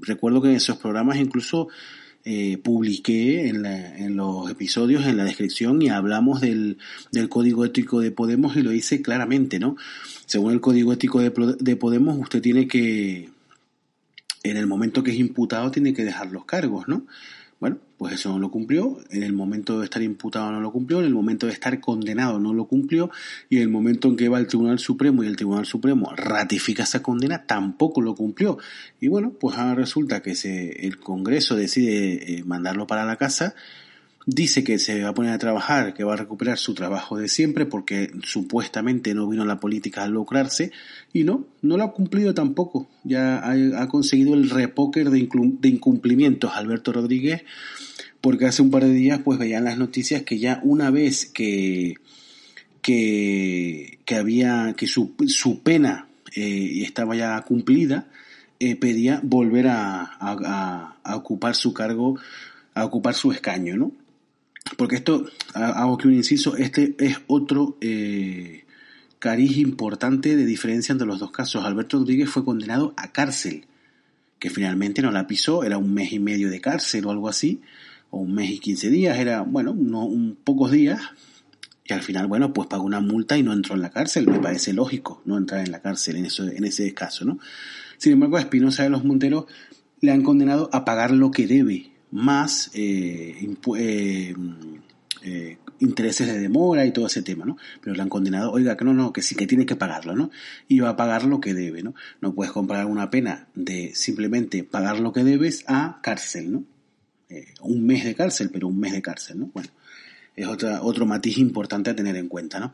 recuerdo 0.03 0.43
que 0.43 0.51
en 0.51 0.57
esos 0.57 0.77
programas 0.77 1.17
incluso 1.17 1.69
eh, 2.25 2.59
publiqué 2.59 3.49
en, 3.49 3.67
en, 3.67 4.17
los 4.17 4.51
episodios, 4.51 5.07
en 5.07 5.17
la 5.17 5.25
descripción, 5.25 5.83
y 5.83 5.89
hablamos 5.89 6.41
del, 6.41 6.79
del, 7.11 7.29
código 7.29 7.65
ético 7.65 8.01
de 8.01 8.11
Podemos 8.11 8.57
y 8.57 8.63
lo 8.63 8.73
hice 8.73 9.03
claramente, 9.03 9.59
¿no? 9.59 9.77
Según 10.27 10.53
el 10.53 10.61
código 10.61 10.93
ético 10.93 11.21
de, 11.21 11.33
de 11.59 11.77
Podemos, 11.77 12.19
usted 12.19 12.41
tiene 12.41 12.69
que, 12.69 13.29
en 14.43 14.57
el 14.57 14.67
momento 14.67 15.03
que 15.03 15.11
es 15.11 15.19
imputado 15.19 15.71
tiene 15.71 15.95
que 15.95 16.05
dejar 16.05 16.31
los 16.31 16.45
cargos, 16.45 16.89
¿no? 16.89 17.07
Pues 18.03 18.15
eso 18.15 18.31
no 18.31 18.41
lo 18.41 18.51
cumplió, 18.51 18.99
en 19.11 19.23
el 19.23 19.33
momento 19.33 19.79
de 19.79 19.85
estar 19.85 20.03
imputado 20.03 20.51
no 20.51 20.61
lo 20.61 20.73
cumplió, 20.73 20.99
en 20.99 21.05
el 21.05 21.15
momento 21.15 21.47
de 21.47 21.53
estar 21.53 21.79
condenado 21.79 22.41
no 22.41 22.53
lo 22.53 22.65
cumplió, 22.65 23.13
y 23.49 23.59
en 23.59 23.63
el 23.63 23.69
momento 23.69 24.09
en 24.09 24.17
que 24.17 24.29
va 24.29 24.39
al 24.39 24.49
Tribunal 24.49 24.81
Supremo 24.81 25.23
y 25.23 25.29
el 25.29 25.37
Tribunal 25.37 25.67
Supremo 25.67 26.13
ratifica 26.17 26.83
esa 26.83 27.01
condena, 27.01 27.47
tampoco 27.47 28.01
lo 28.01 28.17
cumplió. 28.17 28.59
Y 29.01 29.07
bueno, 29.07 29.35
pues 29.39 29.57
ahora 29.57 29.77
resulta 29.77 30.21
que 30.21 30.35
se, 30.35 30.85
el 30.85 30.99
Congreso 30.99 31.55
decide 31.55 32.39
eh, 32.39 32.43
mandarlo 32.43 32.89
para 32.89 33.05
la 33.05 33.15
casa, 33.15 33.55
dice 34.27 34.65
que 34.65 34.81
se 34.81 35.01
va 35.05 35.11
a 35.11 35.15
poner 35.15 35.33
a 35.33 35.39
trabajar, 35.39 35.95
que 35.95 36.03
va 36.03 36.15
a 36.15 36.17
recuperar 36.17 36.59
su 36.59 36.75
trabajo 36.75 37.17
de 37.19 37.29
siempre 37.29 37.67
porque 37.67 38.11
supuestamente 38.25 39.15
no 39.15 39.29
vino 39.29 39.45
la 39.45 39.61
política 39.61 40.03
a 40.03 40.09
lucrarse 40.09 40.73
y 41.13 41.23
no, 41.23 41.47
no 41.61 41.77
lo 41.77 41.85
ha 41.85 41.93
cumplido 41.93 42.35
tampoco. 42.35 42.89
Ya 43.05 43.49
ha, 43.49 43.89
conseguido 43.89 44.35
el 44.35 44.51
repóquer 44.51 45.11
de, 45.11 45.29
de 45.61 45.69
incumplimientos 45.69 46.53
Alberto 46.55 46.93
Rodríguez 46.93 47.45
porque 48.23 48.47
hace 48.47 48.63
un 48.63 48.71
par 48.71 48.85
de 48.85 48.93
días 48.93 49.21
pues 49.23 49.39
veían 49.39 49.65
las 49.65 49.77
noticias 49.77 50.23
que 50.23 50.39
ya 50.39 50.61
una 50.63 50.91
vez 50.91 51.27
que 51.27 51.97
que, 52.81 53.99
había 54.19 54.75
que 54.77 54.87
su, 54.87 55.15
pena 55.63 56.09
eh, 56.35 56.83
estaba 56.83 57.15
ya 57.15 57.41
cumplida 57.43 58.09
eh, 58.59 58.77
pedía 58.77 59.21
volver 59.23 59.67
a 59.69 60.97
ocupar 61.15 61.55
su 61.55 61.75
cargo 61.75 62.19
a 62.75 62.85
ocupar 62.87 63.15
su 63.15 63.33
escaño, 63.33 63.77
¿no? 63.77 63.93
porque 64.77 64.97
esto, 64.97 65.27
hago 65.55 65.99
que 65.99 66.09
un 66.09 66.15
inciso, 66.15 66.57
este 66.57 66.95
es 66.99 67.19
otro 67.27 67.77
eh, 67.81 68.65
cariz 69.19 69.57
importante 69.59 70.37
de 70.37 70.47
diferencia 70.47 70.93
entre 70.93 71.07
los 71.07 71.19
dos 71.19 71.31
casos. 71.31 71.65
Alberto 71.65 71.99
Rodríguez 71.99 72.31
fue 72.31 72.45
condenado 72.45 72.95
a 72.97 73.13
cárcel, 73.13 73.67
que 74.39 74.51
finalmente 74.51 75.03
no 75.03 75.11
la 75.11 75.27
pisó, 75.27 75.65
era 75.65 75.79
un 75.79 75.93
mes 75.93 76.13
y 76.13 76.19
medio 76.19 76.51
de 76.51 76.61
cárcel 76.61 77.07
o 77.07 77.11
algo 77.11 77.29
así, 77.29 77.61
o 78.13 78.19
un 78.19 78.35
mes 78.35 78.51
y 78.51 78.59
quince 78.59 78.91
días, 78.91 79.19
era, 79.19 79.41
bueno, 79.41 79.73
un 79.73 80.37
pocos 80.45 80.71
días, 80.71 81.01
y 81.85 81.95
al 81.95 82.03
final, 82.03 82.27
bueno, 82.27 82.53
pues 82.53 82.69
pagó 82.69 82.85
una 82.85 83.01
multa 83.01 83.39
y 83.39 83.43
no 83.43 83.55
entró 83.55 83.75
en 83.75 83.81
la 83.81 83.91
cárcel, 83.91 84.29
me 84.29 84.39
parece 84.39 84.75
lógico 84.75 85.23
no 85.25 85.39
entrar 85.39 85.65
en 85.65 85.73
la 85.73 85.81
cárcel 85.81 86.17
en, 86.17 86.27
eso, 86.27 86.47
en 86.47 86.65
ese 86.65 86.93
caso, 86.93 87.25
¿no? 87.25 87.39
Sin 87.97 88.13
embargo, 88.13 88.37
a 88.37 88.41
Espinosa 88.41 88.83
de 88.83 88.91
los 88.91 89.03
Monteros 89.03 89.47
le 90.01 90.13
han 90.13 90.23
condenado 90.23 90.69
a 90.73 90.85
pagar 90.85 91.11
lo 91.11 91.31
que 91.31 91.47
debe, 91.47 91.91
más 92.11 92.71
eh, 92.75 93.49
eh, 93.79 94.35
eh, 95.23 95.59
intereses 95.79 96.27
de 96.27 96.39
demora 96.39 96.85
y 96.85 96.93
todo 96.93 97.07
ese 97.07 97.23
tema, 97.23 97.47
¿no? 97.47 97.57
Pero 97.81 97.97
le 97.97 98.03
han 98.03 98.11
condenado, 98.11 98.53
oiga, 98.53 98.77
que 98.77 98.85
no, 98.85 98.93
no, 98.93 99.13
que 99.15 99.23
sí 99.23 99.35
que 99.35 99.47
tiene 99.47 99.65
que 99.65 99.75
pagarlo, 99.75 100.15
¿no? 100.15 100.31
Y 100.69 100.81
va 100.81 100.91
a 100.91 100.97
pagar 100.97 101.25
lo 101.25 101.41
que 101.41 101.55
debe, 101.55 101.83
¿no? 101.83 101.95
No 102.21 102.35
puedes 102.35 102.53
comprar 102.53 102.85
una 102.85 103.11
pena 103.11 103.49
de 103.55 103.93
simplemente 103.95 104.65
pagar 104.65 105.01
lo 105.01 105.13
que 105.13 105.25
debes 105.25 105.65
a 105.67 106.01
cárcel, 106.03 106.53
¿no? 106.53 106.65
Un 107.61 107.87
mes 107.87 108.05
de 108.05 108.15
cárcel, 108.15 108.51
pero 108.53 108.69
un 108.69 108.79
mes 108.79 108.93
de 108.93 109.03
cárcel, 109.03 109.41
¿no? 109.41 109.51
Bueno, 109.53 109.69
es 110.37 110.47
otra, 110.47 110.83
otro 110.83 111.07
matiz 111.07 111.39
importante 111.39 111.91
a 111.91 111.97
tener 111.97 112.17
en 112.17 112.29
cuenta, 112.29 112.61
¿no? 112.61 112.73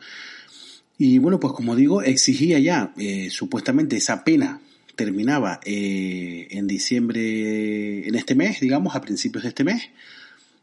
Y 0.97 1.19
bueno, 1.19 1.39
pues 1.39 1.53
como 1.53 1.77
digo, 1.77 2.03
exigía 2.03 2.59
ya 2.59 2.93
supuestamente 3.31 3.97
esa 3.97 4.25
pena 4.25 4.61
terminaba 4.99 5.61
eh, 5.65 6.49
en 6.51 6.67
diciembre, 6.67 8.09
en 8.09 8.17
este 8.17 8.35
mes, 8.35 8.59
digamos, 8.59 8.97
a 8.97 9.01
principios 9.01 9.45
de 9.45 9.51
este 9.51 9.63
mes, 9.63 9.91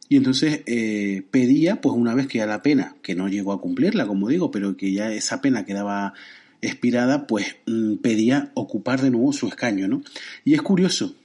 y 0.10 0.18
entonces 0.18 0.62
eh, 0.66 1.24
pedía, 1.32 1.80
pues 1.80 1.96
una 1.96 2.14
vez 2.14 2.28
que 2.28 2.40
ya 2.40 2.46
la 2.46 2.62
pena, 2.62 2.98
que 3.02 3.16
no 3.16 3.30
llegó 3.30 3.54
a 3.54 3.62
cumplirla, 3.62 4.06
como 4.06 4.28
digo, 4.28 4.52
pero 4.52 4.76
que 4.76 4.92
ya 4.92 5.12
esa 5.12 5.42
pena 5.42 5.66
quedaba 5.66 6.14
expirada, 6.62 7.28
pues 7.28 7.56
mm, 7.66 7.96
pedía 7.96 8.52
ocupar 8.56 9.02
de 9.02 9.10
nuevo 9.10 9.32
su 9.32 9.48
escaño, 9.48 9.88
¿no? 9.88 10.04
Y 10.44 10.54
es 10.54 10.62
curioso, 10.62 11.16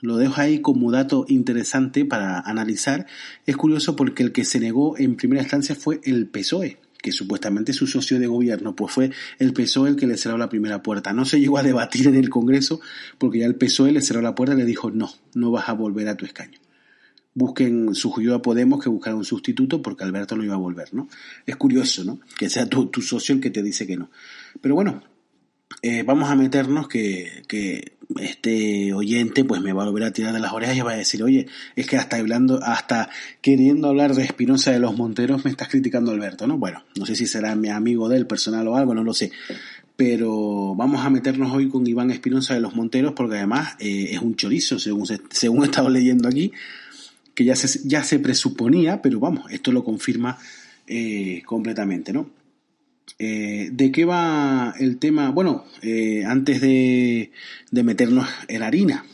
lo 0.00 0.16
dejo 0.16 0.40
ahí 0.40 0.60
como 0.60 0.90
dato 0.90 1.24
interesante 1.28 2.04
para 2.04 2.40
analizar, 2.40 3.06
es 3.46 3.56
curioso 3.56 3.96
porque 3.96 4.22
el 4.22 4.32
que 4.32 4.44
se 4.44 4.60
negó 4.60 4.98
en 4.98 5.16
primera 5.16 5.42
instancia 5.42 5.74
fue 5.74 6.00
el 6.04 6.26
PSOE, 6.26 6.78
que 7.02 7.12
supuestamente 7.12 7.72
es 7.72 7.78
su 7.78 7.86
socio 7.86 8.18
de 8.18 8.26
gobierno, 8.26 8.74
pues 8.74 8.92
fue 8.92 9.10
el 9.38 9.52
PSOE 9.52 9.90
el 9.90 9.96
que 9.96 10.06
le 10.06 10.16
cerró 10.16 10.38
la 10.38 10.48
primera 10.48 10.82
puerta. 10.82 11.12
No 11.12 11.24
se 11.24 11.40
llegó 11.40 11.58
a 11.58 11.62
debatir 11.62 12.06
en 12.06 12.16
el 12.16 12.30
Congreso 12.30 12.80
porque 13.18 13.40
ya 13.40 13.46
el 13.46 13.56
PSOE 13.56 13.92
le 13.92 14.02
cerró 14.02 14.22
la 14.22 14.34
puerta 14.34 14.54
y 14.54 14.58
le 14.58 14.64
dijo, 14.64 14.90
no, 14.90 15.10
no 15.34 15.50
vas 15.50 15.68
a 15.68 15.72
volver 15.72 16.08
a 16.08 16.16
tu 16.16 16.24
escaño. 16.24 16.58
Busquen, 17.32 17.94
sugirió 17.94 18.34
a 18.34 18.42
Podemos 18.42 18.82
que 18.82 18.88
buscara 18.88 19.14
un 19.14 19.24
sustituto 19.24 19.82
porque 19.82 20.02
Alberto 20.02 20.36
no 20.36 20.42
iba 20.42 20.54
a 20.54 20.58
volver, 20.58 20.92
¿no? 20.92 21.08
Es 21.46 21.56
curioso, 21.56 22.02
¿no? 22.04 22.20
Que 22.36 22.50
sea 22.50 22.68
tu, 22.68 22.86
tu 22.86 23.02
socio 23.02 23.34
el 23.34 23.40
que 23.40 23.50
te 23.50 23.62
dice 23.62 23.86
que 23.86 23.96
no. 23.96 24.10
Pero 24.60 24.74
bueno, 24.74 25.00
eh, 25.82 26.02
vamos 26.02 26.28
a 26.30 26.36
meternos 26.36 26.88
que, 26.88 27.44
este 28.18 28.92
oyente 28.92 29.44
pues 29.44 29.60
me 29.60 29.72
va 29.72 29.84
a 29.84 29.86
volver 29.86 30.02
a 30.02 30.12
tirar 30.12 30.32
de 30.32 30.40
las 30.40 30.52
orejas 30.52 30.76
y 30.76 30.80
va 30.80 30.92
a 30.92 30.96
decir, 30.96 31.22
oye, 31.22 31.46
es 31.76 31.86
que 31.86 31.96
hasta 31.96 32.16
hablando, 32.16 32.60
hasta 32.62 33.08
queriendo 33.40 33.88
hablar 33.88 34.14
de 34.14 34.24
Espinosa 34.24 34.72
de 34.72 34.80
los 34.80 34.96
Monteros 34.96 35.44
me 35.44 35.50
estás 35.50 35.68
criticando 35.68 36.10
Alberto, 36.10 36.48
¿no? 36.48 36.58
Bueno, 36.58 36.82
no 36.98 37.06
sé 37.06 37.14
si 37.14 37.26
será 37.26 37.54
mi 37.54 37.68
amigo 37.68 38.08
del 38.08 38.26
personal 38.26 38.66
o 38.66 38.76
algo, 38.76 38.94
no 38.94 39.04
lo 39.04 39.14
sé. 39.14 39.30
Pero 39.94 40.74
vamos 40.74 41.04
a 41.04 41.10
meternos 41.10 41.52
hoy 41.52 41.68
con 41.68 41.86
Iván 41.86 42.10
Espinosa 42.10 42.54
de 42.54 42.60
los 42.60 42.74
Monteros 42.74 43.12
porque 43.12 43.36
además 43.36 43.76
eh, 43.78 44.08
es 44.10 44.18
un 44.20 44.34
chorizo, 44.34 44.80
según, 44.80 45.06
según 45.30 45.62
he 45.62 45.66
estado 45.66 45.88
leyendo 45.88 46.28
aquí, 46.28 46.52
que 47.34 47.44
ya 47.44 47.54
se, 47.54 47.88
ya 47.88 48.02
se 48.02 48.18
presuponía, 48.18 49.00
pero 49.02 49.20
vamos, 49.20 49.50
esto 49.52 49.70
lo 49.70 49.84
confirma 49.84 50.36
eh, 50.88 51.42
completamente, 51.46 52.12
¿no? 52.12 52.28
Eh, 53.18 53.70
¿De 53.72 53.92
qué 53.92 54.04
va 54.04 54.74
el 54.78 54.98
tema? 54.98 55.30
Bueno, 55.30 55.64
eh, 55.82 56.24
antes 56.24 56.60
de, 56.60 57.30
meternos 57.70 58.28
en 58.48 58.62
harina, 58.62 59.04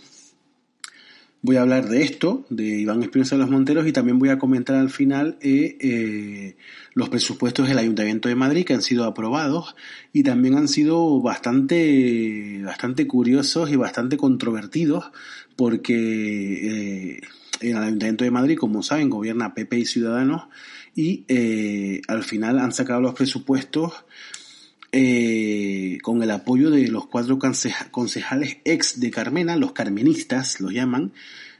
voy 1.42 1.56
a 1.56 1.62
hablar 1.62 1.88
de 1.88 2.02
esto, 2.02 2.46
de 2.50 2.64
Iván 2.64 3.02
Espinosa 3.02 3.36
de 3.36 3.42
los 3.42 3.50
Monteros, 3.50 3.86
y 3.86 3.92
también 3.92 4.18
voy 4.18 4.28
a 4.28 4.38
comentar 4.38 4.76
al 4.76 4.90
final 4.90 5.38
eh, 5.40 6.56
los 6.94 7.08
presupuestos 7.08 7.68
del 7.68 7.78
Ayuntamiento 7.78 8.28
de 8.28 8.36
Madrid 8.36 8.64
que 8.64 8.74
han 8.74 8.82
sido 8.82 9.04
aprobados 9.04 9.76
y 10.12 10.22
también 10.22 10.56
han 10.56 10.68
sido 10.68 11.20
bastante, 11.20 12.62
bastante 12.64 13.06
curiosos 13.06 13.70
y 13.70 13.76
bastante 13.76 14.16
controvertidos 14.16 15.10
porque 15.56 17.20
en 17.60 17.76
el 17.76 17.82
Ayuntamiento 17.82 18.24
de 18.24 18.30
Madrid, 18.30 18.58
como 18.58 18.82
saben, 18.82 19.10
gobierna 19.10 19.54
PP 19.54 19.78
y 19.78 19.84
Ciudadanos 19.86 20.48
y 20.96 21.24
eh, 21.28 22.00
al 22.08 22.24
final 22.24 22.58
han 22.58 22.72
sacado 22.72 23.02
los 23.02 23.14
presupuestos 23.14 23.92
eh, 24.92 25.98
con 26.02 26.22
el 26.22 26.30
apoyo 26.30 26.70
de 26.70 26.88
los 26.88 27.06
cuatro 27.06 27.38
concejales 27.90 28.56
ex 28.64 28.98
de 28.98 29.10
Carmena, 29.10 29.56
los 29.56 29.72
carmenistas 29.72 30.58
los 30.58 30.72
llaman, 30.72 31.12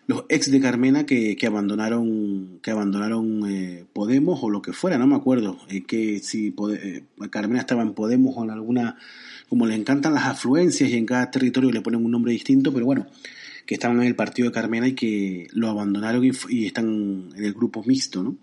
los 0.06 0.24
ex 0.30 0.50
de 0.50 0.58
Carmena 0.58 1.04
que, 1.04 1.36
que 1.36 1.46
abandonaron 1.46 2.60
que 2.62 2.70
abandonaron 2.70 3.42
eh, 3.50 3.84
Podemos 3.92 4.40
o 4.42 4.48
lo 4.48 4.62
que 4.62 4.72
fuera, 4.72 4.96
no 4.96 5.06
me 5.06 5.16
acuerdo 5.16 5.58
que 5.86 6.18
si 6.20 6.54
Carmena 7.30 7.60
estaba 7.60 7.82
en 7.82 7.92
Podemos 7.92 8.34
o 8.38 8.44
en 8.44 8.50
alguna 8.50 8.96
como 9.50 9.66
le 9.66 9.74
encantan 9.74 10.14
las 10.14 10.24
afluencias 10.24 10.90
y 10.90 10.96
en 10.96 11.04
cada 11.04 11.30
territorio 11.30 11.70
le 11.70 11.82
ponen 11.82 12.02
un 12.02 12.10
nombre 12.10 12.32
distinto, 12.32 12.72
pero 12.72 12.86
bueno, 12.86 13.06
que 13.66 13.74
estaban 13.74 14.00
en 14.00 14.06
el 14.06 14.16
partido 14.16 14.48
de 14.48 14.54
Carmena 14.54 14.88
y 14.88 14.94
que 14.94 15.46
lo 15.52 15.68
abandonaron 15.68 16.24
y 16.24 16.66
están 16.66 17.32
en 17.36 17.44
el 17.44 17.52
grupo 17.52 17.84
mixto, 17.84 18.22
¿no? 18.22 18.36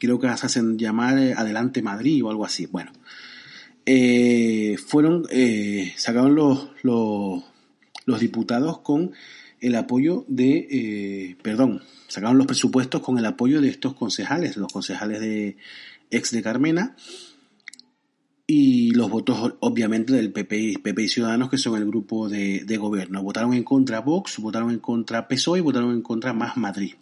Creo 0.00 0.18
que 0.18 0.26
las 0.26 0.42
hacen 0.42 0.76
llamar 0.76 1.18
eh, 1.18 1.34
Adelante 1.36 1.82
Madrid 1.82 2.24
o 2.24 2.30
algo 2.30 2.44
así. 2.44 2.66
Bueno, 2.66 2.90
eh, 3.86 4.76
fueron, 4.84 5.26
eh, 5.30 5.92
sacaron 5.96 6.34
los, 6.34 6.70
los, 6.82 8.20
diputados 8.20 8.80
con 8.80 9.12
el 9.60 9.76
apoyo 9.76 10.24
de, 10.26 11.36
perdón, 11.42 11.82
sacaron 12.08 12.38
los 12.38 12.46
presupuestos 12.48 13.02
con 13.02 13.18
el 13.18 13.26
apoyo 13.26 13.60
de 13.60 13.68
estos 13.68 13.94
concejales, 13.94 14.56
los 14.56 14.72
concejales 14.72 15.20
de 15.20 15.56
ex 16.10 16.32
de 16.32 16.42
Carmena, 16.42 16.96
y 18.48 18.90
los 18.90 19.08
votos 19.08 19.54
obviamente 19.60 20.12
del 20.12 20.32
PP, 20.32 20.80
PP 20.82 21.02
y 21.02 21.08
Ciudadanos, 21.08 21.50
que 21.50 21.58
son 21.58 21.76
el 21.76 21.86
grupo 21.86 22.28
de, 22.28 22.64
de, 22.64 22.76
gobierno. 22.78 23.22
Votaron 23.22 23.54
en 23.54 23.62
contra 23.62 24.00
Vox, 24.00 24.38
votaron 24.38 24.72
en 24.72 24.80
contra 24.80 25.28
PSOE 25.28 25.60
y 25.60 25.62
votaron 25.62 25.92
en 25.92 26.02
contra 26.02 26.32
Más 26.32 26.56
Madrid 26.56 26.94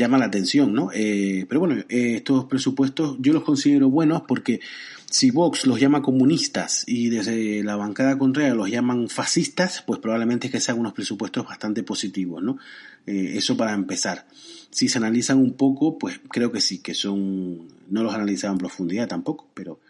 llama 0.00 0.18
la 0.18 0.24
atención, 0.24 0.72
¿no? 0.72 0.90
Eh, 0.92 1.46
pero 1.48 1.60
bueno, 1.60 1.76
eh, 1.88 2.16
estos 2.16 2.46
presupuestos 2.46 3.16
yo 3.20 3.32
los 3.32 3.44
considero 3.44 3.88
buenos 3.88 4.22
porque 4.26 4.60
si 5.08 5.30
Vox 5.30 5.66
los 5.66 5.78
llama 5.78 6.02
comunistas 6.02 6.84
y 6.86 7.10
desde 7.10 7.62
la 7.62 7.76
bancada 7.76 8.18
contraria 8.18 8.54
los 8.54 8.70
llaman 8.70 9.08
fascistas, 9.08 9.84
pues 9.86 10.00
probablemente 10.00 10.46
es 10.48 10.52
que 10.52 10.60
sean 10.60 10.78
unos 10.78 10.94
presupuestos 10.94 11.44
bastante 11.46 11.82
positivos, 11.82 12.42
¿no? 12.42 12.58
Eh, 13.06 13.34
eso 13.36 13.56
para 13.56 13.74
empezar. 13.74 14.26
Si 14.70 14.88
se 14.88 14.98
analizan 14.98 15.38
un 15.38 15.52
poco, 15.52 15.98
pues 15.98 16.20
creo 16.30 16.50
que 16.50 16.60
sí, 16.60 16.78
que 16.78 16.94
son, 16.94 17.68
no 17.88 18.02
los 18.02 18.14
analizaba 18.14 18.52
en 18.52 18.58
profundidad 18.58 19.06
tampoco, 19.08 19.48
pero 19.54 19.80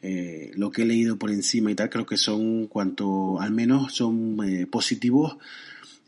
lo 0.00 0.70
que 0.70 0.82
he 0.82 0.86
leído 0.86 1.18
por 1.18 1.32
encima 1.32 1.72
y 1.72 1.74
tal, 1.74 1.90
creo 1.90 2.06
que 2.06 2.16
son, 2.16 2.68
cuanto 2.68 3.40
al 3.40 3.50
menos 3.50 3.92
son 3.94 4.38
positivos 4.70 5.38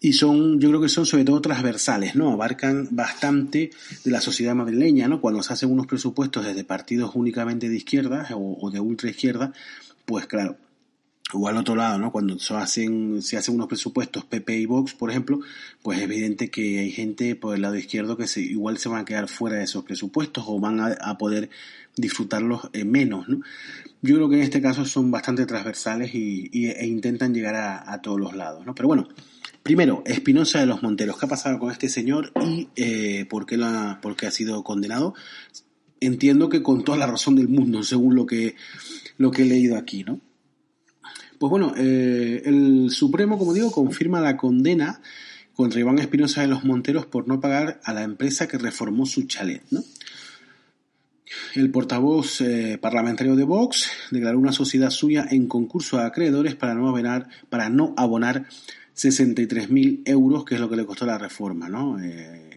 y 0.00 0.14
son, 0.14 0.58
yo 0.60 0.70
creo 0.70 0.80
que 0.80 0.88
son 0.88 1.04
sobre 1.04 1.24
todo 1.24 1.42
transversales, 1.42 2.14
¿no? 2.14 2.32
Abarcan 2.32 2.88
bastante 2.90 3.70
de 4.02 4.10
la 4.10 4.22
sociedad 4.22 4.54
madrileña, 4.54 5.08
¿no? 5.08 5.20
Cuando 5.20 5.42
se 5.42 5.52
hacen 5.52 5.70
unos 5.70 5.86
presupuestos 5.86 6.44
desde 6.46 6.64
partidos 6.64 7.12
únicamente 7.14 7.68
de 7.68 7.76
izquierda 7.76 8.26
o, 8.34 8.70
de 8.70 8.80
ultra 8.80 9.10
izquierda, 9.10 9.52
pues 10.06 10.26
claro, 10.26 10.56
o 11.34 11.48
al 11.48 11.58
otro 11.58 11.76
lado, 11.76 11.98
¿no? 11.98 12.10
Cuando 12.12 12.38
se 12.38 12.54
hacen, 12.54 13.20
se 13.20 13.36
hacen 13.36 13.54
unos 13.54 13.68
presupuestos 13.68 14.24
PP 14.24 14.58
y 14.60 14.66
Vox, 14.66 14.94
por 14.94 15.10
ejemplo, 15.10 15.40
pues 15.82 15.98
es 15.98 16.04
evidente 16.04 16.50
que 16.50 16.78
hay 16.78 16.90
gente 16.90 17.36
por 17.36 17.54
el 17.54 17.60
lado 17.60 17.76
izquierdo 17.76 18.16
que 18.16 18.26
se, 18.26 18.40
igual 18.40 18.78
se 18.78 18.88
van 18.88 19.02
a 19.02 19.04
quedar 19.04 19.28
fuera 19.28 19.56
de 19.56 19.64
esos 19.64 19.84
presupuestos 19.84 20.44
o 20.46 20.58
van 20.58 20.80
a, 20.80 21.18
poder 21.18 21.50
disfrutarlos 21.96 22.70
eh, 22.72 22.84
menos, 22.84 23.28
¿no? 23.28 23.42
Yo 24.00 24.16
creo 24.16 24.30
que 24.30 24.36
en 24.36 24.42
este 24.42 24.62
caso 24.62 24.86
son 24.86 25.10
bastante 25.10 25.44
transversales 25.44 26.14
y, 26.14 26.48
e 26.68 26.86
intentan 26.86 27.34
llegar 27.34 27.54
a, 27.54 28.00
todos 28.00 28.18
los 28.18 28.34
lados, 28.34 28.64
¿no? 28.64 28.74
Pero 28.74 28.88
bueno, 28.88 29.08
primero, 29.70 30.02
Espinosa 30.04 30.58
de 30.58 30.66
los 30.66 30.82
Monteros, 30.82 31.16
¿qué 31.16 31.26
ha 31.26 31.28
pasado 31.28 31.60
con 31.60 31.70
este 31.70 31.88
señor 31.88 32.32
y 32.44 32.70
eh, 32.74 33.24
por, 33.30 33.46
qué 33.46 33.56
ha 33.56 34.30
sido 34.32 34.64
condenado? 34.64 35.14
Entiendo 36.00 36.48
que 36.48 36.60
con 36.60 36.82
toda 36.82 36.98
la 36.98 37.06
razón 37.06 37.36
del 37.36 37.46
mundo, 37.46 37.80
según 37.84 38.16
lo 38.16 38.26
que, 38.26 38.56
he 39.20 39.44
leído 39.44 39.76
aquí, 39.76 40.02
¿no? 40.02 40.18
Pues 41.38 41.50
bueno, 41.50 41.72
eh, 41.76 42.42
el 42.46 42.90
Supremo, 42.90 43.38
como 43.38 43.54
digo, 43.54 43.70
confirma 43.70 44.20
la 44.20 44.36
condena 44.36 45.02
contra 45.54 45.78
Iván 45.78 46.00
Espinosa 46.00 46.40
de 46.40 46.48
los 46.48 46.64
Monteros 46.64 47.06
por 47.06 47.28
no 47.28 47.38
pagar 47.38 47.80
a 47.84 47.92
la 47.92 48.02
empresa 48.02 48.48
que 48.48 48.58
reformó 48.58 49.06
su 49.06 49.28
chalet. 49.28 49.62
El 51.54 51.70
portavoz 51.70 52.40
eh, 52.40 52.76
parlamentario 52.82 53.36
de 53.36 53.44
Vox 53.44 53.88
declaró 54.10 54.36
una 54.36 54.50
sociedad 54.50 54.90
suya 54.90 55.28
en 55.30 55.46
concurso 55.46 56.00
a 56.00 56.06
acreedores 56.06 56.56
para 56.56 56.74
no 56.74 56.92
para 57.48 57.68
no 57.68 57.94
abonar 57.96 58.46
63.000 59.00 60.02
euros, 60.04 60.44
que 60.44 60.56
es 60.56 60.60
lo 60.60 60.68
que 60.68 60.76
le 60.76 60.84
costó 60.84 61.06
la 61.06 61.16
reforma, 61.16 61.68
¿no? 61.68 61.98
Eh, 61.98 62.50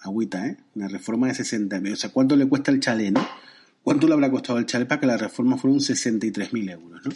agüita, 0.00 0.46
¿eh? 0.46 0.56
Una 0.74 0.88
reforma 0.88 1.28
de 1.28 1.34
60.000. 1.34 1.92
O 1.92 1.96
sea, 1.96 2.10
¿cuánto 2.10 2.34
le 2.36 2.46
cuesta 2.46 2.70
el 2.70 2.80
chalet, 2.80 3.12
no? 3.12 3.26
¿Cuánto 3.82 4.06
le 4.06 4.14
habrá 4.14 4.30
costado 4.30 4.58
el 4.58 4.66
chalet 4.66 4.88
para 4.88 5.00
que 5.00 5.06
la 5.06 5.16
reforma 5.16 5.58
fuera 5.58 5.74
un 5.74 5.80
63.000 5.80 6.70
euros, 6.70 7.00
no? 7.04 7.12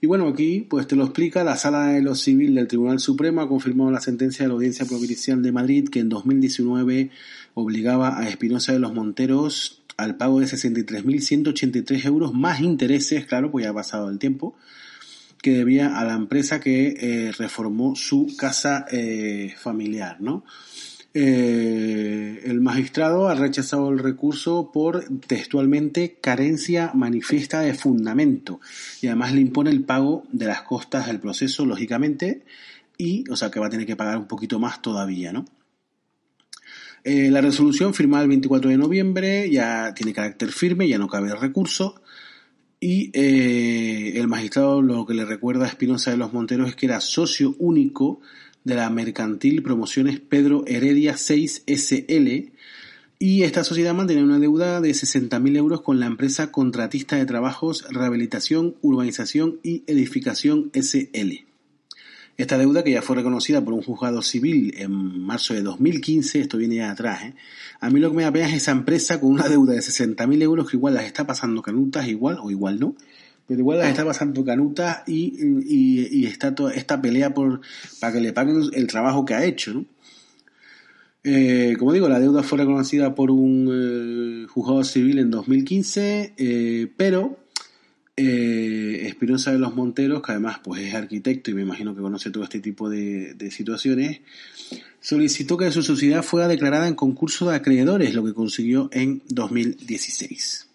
Y 0.00 0.06
bueno, 0.06 0.28
aquí 0.28 0.60
pues 0.60 0.86
te 0.86 0.94
lo 0.94 1.04
explica, 1.04 1.42
la 1.42 1.56
Sala 1.56 1.88
de 1.88 2.02
lo 2.02 2.14
Civil 2.14 2.54
del 2.54 2.68
Tribunal 2.68 3.00
Supremo 3.00 3.40
ha 3.40 3.48
confirmado 3.48 3.90
la 3.90 4.00
sentencia 4.00 4.44
de 4.44 4.48
la 4.48 4.54
Audiencia 4.54 4.86
Provincial 4.86 5.42
de 5.42 5.50
Madrid 5.50 5.88
que 5.88 5.98
en 5.98 6.08
2019 6.08 7.10
obligaba 7.54 8.16
a 8.16 8.28
Espinosa 8.28 8.72
de 8.72 8.78
los 8.78 8.94
Monteros 8.94 9.82
al 9.96 10.16
pago 10.16 10.38
de 10.38 10.46
63.183 10.46 12.04
euros 12.06 12.32
más 12.32 12.60
intereses, 12.60 13.26
claro, 13.26 13.50
pues 13.50 13.64
ya 13.64 13.70
ha 13.70 13.74
pasado 13.74 14.08
el 14.08 14.20
tiempo, 14.20 14.54
que 15.42 15.52
debía 15.52 15.98
a 15.98 16.04
la 16.04 16.14
empresa 16.14 16.60
que 16.60 16.94
eh, 16.98 17.32
reformó 17.36 17.94
su 17.96 18.34
casa 18.36 18.86
eh, 18.90 19.54
familiar, 19.56 20.20
¿no? 20.20 20.44
Eh, 21.14 22.42
el 22.44 22.60
magistrado 22.60 23.28
ha 23.28 23.34
rechazado 23.34 23.90
el 23.90 23.98
recurso 23.98 24.70
por 24.72 25.04
textualmente 25.26 26.18
carencia 26.20 26.92
manifiesta 26.94 27.60
de 27.60 27.74
fundamento 27.74 28.60
y 29.00 29.06
además 29.06 29.32
le 29.32 29.40
impone 29.40 29.70
el 29.70 29.84
pago 29.84 30.24
de 30.30 30.46
las 30.46 30.62
costas 30.62 31.06
del 31.06 31.18
proceso, 31.18 31.64
lógicamente, 31.64 32.44
y, 32.98 33.28
o 33.30 33.36
sea, 33.36 33.50
que 33.50 33.58
va 33.58 33.66
a 33.66 33.70
tener 33.70 33.86
que 33.86 33.96
pagar 33.96 34.18
un 34.18 34.28
poquito 34.28 34.58
más 34.58 34.82
todavía, 34.82 35.32
¿no? 35.32 35.46
La 37.04 37.40
resolución 37.40 37.94
firmada 37.94 38.24
el 38.24 38.28
24 38.28 38.70
de 38.70 38.76
noviembre 38.76 39.50
ya 39.50 39.94
tiene 39.94 40.12
carácter 40.12 40.52
firme, 40.52 40.88
ya 40.88 40.98
no 40.98 41.08
cabe 41.08 41.34
recurso. 41.34 42.02
Y 42.80 43.10
eh, 43.12 44.18
el 44.18 44.28
magistrado 44.28 44.82
lo 44.82 45.04
que 45.04 45.14
le 45.14 45.24
recuerda 45.24 45.64
a 45.64 45.68
Espinosa 45.68 46.10
de 46.10 46.16
los 46.16 46.32
Monteros 46.32 46.68
es 46.68 46.76
que 46.76 46.86
era 46.86 47.00
socio 47.00 47.56
único 47.58 48.20
de 48.64 48.76
la 48.76 48.88
Mercantil 48.90 49.62
Promociones 49.62 50.20
Pedro 50.20 50.64
Heredia 50.66 51.16
6 51.16 51.64
SL 51.66 52.52
y 53.20 53.42
esta 53.42 53.64
sociedad 53.64 53.94
mantiene 53.94 54.22
una 54.22 54.38
deuda 54.38 54.80
de 54.80 54.90
60.000 54.90 55.56
euros 55.56 55.80
con 55.80 55.98
la 55.98 56.06
empresa 56.06 56.52
contratista 56.52 57.16
de 57.16 57.26
trabajos 57.26 57.84
Rehabilitación, 57.90 58.76
Urbanización 58.80 59.58
y 59.64 59.82
Edificación 59.88 60.70
SL. 60.72 61.47
Esta 62.38 62.56
deuda, 62.56 62.84
que 62.84 62.92
ya 62.92 63.02
fue 63.02 63.16
reconocida 63.16 63.64
por 63.64 63.74
un 63.74 63.82
juzgado 63.82 64.22
civil 64.22 64.72
en 64.78 64.92
marzo 64.92 65.54
de 65.54 65.62
2015, 65.62 66.40
esto 66.40 66.56
viene 66.56 66.76
de 66.76 66.84
atrás, 66.84 67.24
¿eh? 67.24 67.34
a 67.80 67.90
mí 67.90 67.98
lo 67.98 68.10
que 68.10 68.16
me 68.16 68.22
da 68.22 68.30
pena 68.30 68.48
es 68.48 68.54
esa 68.54 68.70
empresa 68.70 69.18
con 69.20 69.32
una 69.32 69.48
deuda 69.48 69.72
de 69.72 69.80
60.000 69.80 70.40
euros 70.42 70.70
que 70.70 70.76
igual 70.76 70.94
las 70.94 71.04
está 71.04 71.26
pasando 71.26 71.62
canutas, 71.62 72.06
igual 72.06 72.38
o 72.40 72.52
igual 72.52 72.78
no, 72.78 72.94
pero 73.48 73.58
igual 73.58 73.78
las 73.78 73.88
está 73.88 74.04
pasando 74.04 74.44
canuta 74.44 75.02
y, 75.04 75.34
y, 75.66 76.26
está 76.26 76.54
toda 76.54 76.74
esta 76.74 77.02
pelea 77.02 77.34
por 77.34 77.60
para 77.98 78.12
que 78.12 78.20
le 78.20 78.32
paguen 78.32 78.62
el 78.72 78.86
trabajo 78.86 79.24
que 79.24 79.34
ha 79.34 79.44
hecho. 79.44 79.84
Eh, 81.24 81.74
como 81.76 81.92
digo, 81.92 82.08
la 82.08 82.20
deuda 82.20 82.44
fue 82.44 82.58
reconocida 82.58 83.16
por 83.16 83.32
un 83.32 84.44
eh, 84.44 84.46
juzgado 84.48 84.84
civil 84.84 85.18
en 85.18 85.30
2015, 85.30 86.34
eh, 86.36 86.92
pero 86.96 87.38
Espinosa 89.18 89.50
de 89.50 89.58
los 89.58 89.74
Monteros, 89.74 90.22
que 90.22 90.30
además 90.30 90.60
pues 90.62 90.80
es 90.80 90.94
arquitecto 90.94 91.50
y 91.50 91.54
me 91.54 91.62
imagino 91.62 91.92
que 91.92 92.00
conoce 92.00 92.30
todo 92.30 92.44
este 92.44 92.60
tipo 92.60 92.88
de, 92.88 93.50
situaciones, 93.50 94.20
solicitó 95.00 95.56
que 95.56 95.72
su 95.72 95.82
sociedad 95.82 96.22
fuera 96.22 96.46
declarada 96.46 96.86
en 96.86 96.94
concurso 96.94 97.50
de 97.50 97.56
acreedores, 97.56 98.14
lo 98.14 98.24
que 98.24 98.32
consiguió 98.32 98.88
en 98.92 99.22
2016. 99.28 100.68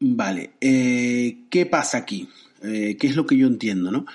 Vale, 0.00 0.50
eh, 0.60 1.44
¿qué 1.48 1.66
pasa 1.66 1.98
aquí? 1.98 2.28
Eh, 2.64 2.96
¿Qué 2.98 3.06
es 3.06 3.14
lo 3.14 3.26
que 3.26 3.36
yo 3.36 3.46
entiendo? 3.46 3.92
¿no? 3.92 4.06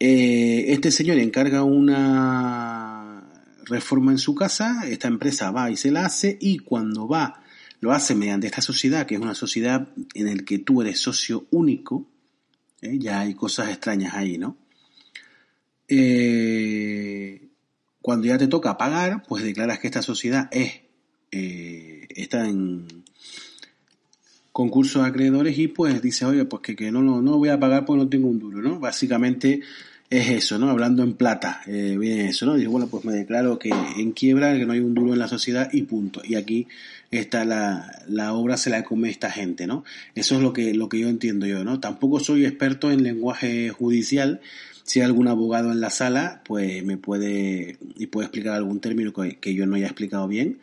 Eh, 0.00 0.64
este 0.68 0.90
señor 0.90 1.18
encarga 1.18 1.62
una 1.62 3.22
reforma 3.66 4.10
en 4.10 4.18
su 4.18 4.34
casa, 4.34 4.82
esta 4.88 5.06
empresa 5.06 5.52
va 5.52 5.70
y 5.70 5.76
se 5.76 5.92
la 5.92 6.06
hace 6.06 6.36
y 6.40 6.58
cuando 6.58 7.06
va, 7.06 7.43
lo 7.84 7.92
hace 7.92 8.14
mediante 8.14 8.46
esta 8.46 8.62
sociedad, 8.62 9.06
que 9.06 9.14
es 9.14 9.20
una 9.20 9.34
sociedad 9.34 9.88
en 10.14 10.36
la 10.36 10.42
que 10.42 10.58
tú 10.58 10.80
eres 10.80 11.00
socio 11.00 11.46
único, 11.50 12.08
ya 12.80 13.20
hay 13.20 13.34
cosas 13.34 13.68
extrañas 13.68 14.14
ahí, 14.14 14.38
¿no? 14.38 14.56
cuando 18.00 18.26
ya 18.26 18.38
te 18.38 18.48
toca 18.48 18.78
pagar, 18.78 19.22
pues 19.28 19.44
declaras 19.44 19.78
que 19.78 19.86
esta 19.86 20.00
sociedad 20.00 20.48
es, 20.50 20.80
está 21.30 22.48
en 22.48 22.86
concurso 24.50 25.02
de 25.02 25.08
acreedores 25.08 25.58
y 25.58 25.68
pues 25.68 26.00
dice, 26.00 26.24
oye, 26.24 26.46
pues 26.46 26.62
que, 26.62 26.74
que 26.74 26.90
no, 26.90 27.02
no, 27.02 27.20
no 27.20 27.36
voy 27.36 27.50
a 27.50 27.60
pagar 27.60 27.84
porque 27.84 28.02
no 28.02 28.08
tengo 28.08 28.28
un 28.28 28.38
duro, 28.38 28.62
¿no? 28.62 28.80
Básicamente 28.80 29.60
es 30.18 30.28
eso, 30.28 30.58
¿no? 30.58 30.70
Hablando 30.70 31.02
en 31.02 31.14
plata, 31.14 31.62
eh, 31.66 31.96
viene 31.98 32.28
eso, 32.28 32.46
¿no? 32.46 32.54
Dice, 32.54 32.68
bueno, 32.68 32.88
pues 32.88 33.04
me 33.04 33.12
declaro 33.12 33.58
que 33.58 33.70
en 33.70 34.12
quiebra, 34.12 34.56
que 34.56 34.66
no 34.66 34.72
hay 34.72 34.80
un 34.80 34.94
duro 34.94 35.12
en 35.12 35.18
la 35.18 35.28
sociedad 35.28 35.68
y 35.72 35.82
punto. 35.82 36.22
Y 36.24 36.34
aquí 36.34 36.66
está 37.10 37.44
la, 37.44 38.02
la 38.08 38.32
obra 38.34 38.56
se 38.56 38.70
la 38.70 38.84
come 38.84 39.10
esta 39.10 39.30
gente, 39.30 39.66
¿no? 39.66 39.84
Eso 40.14 40.36
es 40.36 40.42
lo 40.42 40.52
que, 40.52 40.74
lo 40.74 40.88
que 40.88 40.98
yo 40.98 41.08
entiendo 41.08 41.46
yo, 41.46 41.64
¿no? 41.64 41.80
Tampoco 41.80 42.20
soy 42.20 42.44
experto 42.44 42.90
en 42.90 43.02
lenguaje 43.02 43.70
judicial. 43.70 44.40
Si 44.82 45.00
hay 45.00 45.06
algún 45.06 45.28
abogado 45.28 45.72
en 45.72 45.80
la 45.80 45.90
sala, 45.90 46.42
pues 46.44 46.84
me 46.84 46.96
puede, 46.96 47.78
y 47.96 48.06
puede 48.06 48.26
explicar 48.26 48.54
algún 48.54 48.80
término 48.80 49.12
que, 49.12 49.36
que 49.38 49.54
yo 49.54 49.66
no 49.66 49.76
haya 49.76 49.86
explicado 49.86 50.28
bien. 50.28 50.58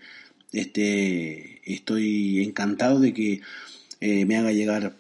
Este, 0.52 1.62
estoy 1.66 2.44
encantado 2.44 3.00
de 3.00 3.14
que 3.14 3.42
eh, 4.02 4.26
me 4.26 4.38
haga 4.38 4.52
llegar 4.52 4.94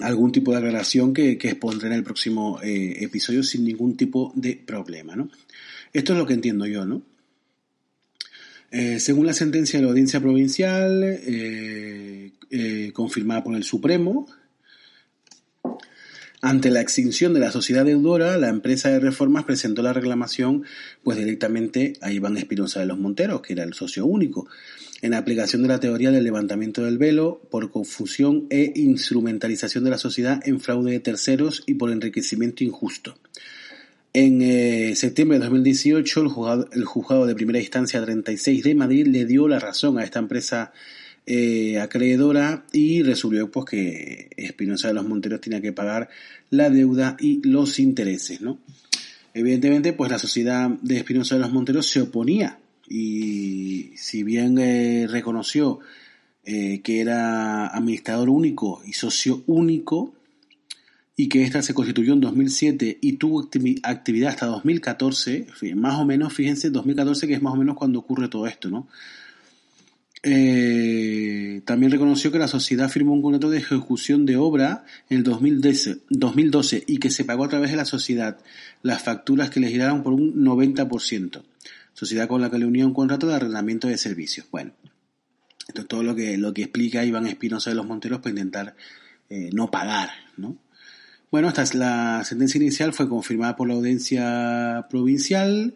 algún 0.00 0.32
tipo 0.32 0.52
de 0.52 0.58
aclaración 0.58 1.12
que, 1.12 1.36
que 1.38 1.50
expondré 1.50 1.88
en 1.88 1.94
el 1.94 2.02
próximo 2.04 2.60
eh, 2.62 2.96
episodio 3.00 3.42
sin 3.42 3.64
ningún 3.64 3.96
tipo 3.96 4.32
de 4.34 4.56
problema, 4.56 5.16
¿no? 5.16 5.30
Esto 5.92 6.12
es 6.12 6.18
lo 6.18 6.26
que 6.26 6.34
entiendo 6.34 6.66
yo, 6.66 6.86
¿no? 6.86 7.02
Eh, 8.70 8.98
según 9.00 9.26
la 9.26 9.34
sentencia 9.34 9.78
de 9.78 9.84
la 9.84 9.90
audiencia 9.90 10.20
provincial, 10.20 11.20
confirmada 12.94 13.44
por 13.44 13.54
el 13.54 13.64
Supremo, 13.64 14.26
ante 16.44 16.70
la 16.70 16.80
extinción 16.80 17.32
de 17.34 17.40
la 17.40 17.52
sociedad 17.52 17.84
deudora, 17.84 18.36
la 18.36 18.48
empresa 18.48 18.88
de 18.88 18.98
reformas 18.98 19.44
presentó 19.44 19.80
la 19.80 19.92
reclamación 19.92 20.64
pues 21.04 21.16
directamente 21.16 21.92
a 22.00 22.10
Iván 22.10 22.36
Espinosa 22.36 22.80
de 22.80 22.86
los 22.86 22.98
Monteros, 22.98 23.42
que 23.42 23.52
era 23.52 23.62
el 23.62 23.74
socio 23.74 24.04
único, 24.06 24.48
en 25.02 25.14
aplicación 25.14 25.62
de 25.62 25.68
la 25.68 25.80
teoría 25.80 26.12
del 26.12 26.22
levantamiento 26.22 26.84
del 26.84 26.96
velo 26.96 27.42
por 27.50 27.70
confusión 27.72 28.46
e 28.50 28.72
instrumentalización 28.76 29.82
de 29.82 29.90
la 29.90 29.98
sociedad 29.98 30.40
en 30.46 30.60
fraude 30.60 30.92
de 30.92 31.00
terceros 31.00 31.64
y 31.66 31.74
por 31.74 31.90
enriquecimiento 31.90 32.62
injusto. 32.62 33.18
En 34.14 34.42
eh, 34.42 34.94
septiembre 34.94 35.38
de 35.38 35.44
2018, 35.44 36.20
el 36.72 36.84
juzgado, 36.84 37.26
de 37.26 37.34
primera 37.34 37.58
instancia 37.58 38.00
36 38.00 38.62
de 38.62 38.74
Madrid 38.76 39.06
le 39.08 39.26
dio 39.26 39.48
la 39.48 39.58
razón 39.58 39.98
a 39.98 40.04
esta 40.04 40.20
empresa 40.20 40.72
eh, 41.26 41.80
acreedora 41.80 42.64
y 42.72 43.02
resolvió 43.02 43.50
pues, 43.50 43.66
que 43.66 44.30
Espinosa 44.36 44.88
de 44.88 44.94
los 44.94 45.08
Monteros 45.08 45.40
tenía 45.40 45.60
que 45.60 45.72
pagar 45.72 46.10
la 46.50 46.70
deuda 46.70 47.16
y 47.18 47.40
los 47.48 47.80
intereses. 47.80 48.40
¿no? 48.40 48.60
Evidentemente, 49.34 49.94
pues 49.94 50.12
la 50.12 50.18
sociedad 50.18 50.68
de 50.68 50.98
Espinosa 50.98 51.34
de 51.34 51.40
los 51.40 51.52
Monteros 51.52 51.86
se 51.86 52.02
oponía 52.02 52.58
y 52.94 53.96
si 53.96 54.22
bien 54.22 54.58
eh, 54.58 55.06
reconoció 55.08 55.80
eh, 56.44 56.82
que 56.82 57.00
era 57.00 57.68
administrador 57.68 58.28
único 58.28 58.82
y 58.84 58.92
socio 58.92 59.42
único 59.46 60.12
y 61.16 61.30
que 61.30 61.42
ésta 61.42 61.62
se 61.62 61.72
constituyó 61.72 62.12
en 62.12 62.20
2007 62.20 62.98
y 63.00 63.14
tuvo 63.14 63.48
actividad 63.82 64.28
hasta 64.28 64.44
2014, 64.44 65.46
más 65.74 65.94
o 65.94 66.04
menos, 66.04 66.34
fíjense, 66.34 66.68
2014 66.68 67.28
que 67.28 67.32
es 67.34 67.40
más 67.40 67.54
o 67.54 67.56
menos 67.56 67.76
cuando 67.76 67.98
ocurre 67.98 68.28
todo 68.28 68.46
esto, 68.46 68.68
¿no? 68.68 68.88
Eh, 70.22 71.62
también 71.64 71.90
reconoció 71.92 72.30
que 72.30 72.38
la 72.38 72.46
sociedad 72.46 72.90
firmó 72.90 73.14
un 73.14 73.22
contrato 73.22 73.48
de 73.48 73.58
ejecución 73.58 74.26
de 74.26 74.36
obra 74.36 74.84
en 75.08 75.18
el 75.18 75.24
2012, 75.24 76.84
y 76.86 76.98
que 76.98 77.10
se 77.10 77.24
pagó 77.24 77.44
a 77.44 77.48
través 77.48 77.70
de 77.70 77.76
la 77.76 77.86
sociedad 77.86 78.38
las 78.82 79.02
facturas 79.02 79.48
que 79.48 79.60
le 79.60 79.68
giraron 79.68 80.02
por 80.02 80.12
un 80.12 80.44
90%. 80.44 81.42
Sociedad 81.94 82.28
con 82.28 82.40
la 82.40 82.50
que 82.50 82.58
le 82.58 82.66
unía 82.66 82.86
un 82.86 82.94
contrato 82.94 83.26
de 83.26 83.34
arrendamiento 83.34 83.88
de 83.88 83.98
servicios. 83.98 84.46
Bueno, 84.50 84.72
esto 85.68 85.82
es 85.82 85.88
todo 85.88 86.02
lo 86.02 86.14
que, 86.14 86.36
lo 86.38 86.52
que 86.52 86.62
explica 86.62 87.04
Iván 87.04 87.26
Espinosa 87.26 87.70
de 87.70 87.76
los 87.76 87.86
Monteros 87.86 88.20
para 88.20 88.30
intentar 88.30 88.74
eh, 89.30 89.50
no 89.52 89.70
pagar, 89.70 90.10
¿no? 90.36 90.58
Bueno, 91.30 91.48
esta 91.48 91.62
es 91.62 91.74
la 91.74 92.22
sentencia 92.24 92.58
inicial, 92.58 92.92
fue 92.92 93.08
confirmada 93.08 93.56
por 93.56 93.66
la 93.66 93.74
audiencia 93.74 94.86
provincial, 94.90 95.74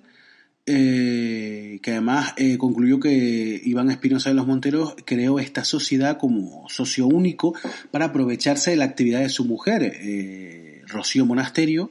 eh, 0.66 1.78
que 1.82 1.92
además 1.92 2.34
eh, 2.36 2.58
concluyó 2.58 3.00
que 3.00 3.62
Iván 3.64 3.90
Espinosa 3.90 4.28
de 4.28 4.34
los 4.34 4.46
Monteros 4.46 4.96
creó 5.06 5.38
esta 5.38 5.64
sociedad 5.64 6.18
como 6.18 6.68
socio 6.68 7.06
único 7.06 7.54
para 7.90 8.06
aprovecharse 8.06 8.72
de 8.72 8.76
la 8.76 8.84
actividad 8.84 9.20
de 9.20 9.30
su 9.30 9.46
mujer, 9.46 10.82
Rocío 10.88 11.24
Monasterio, 11.24 11.90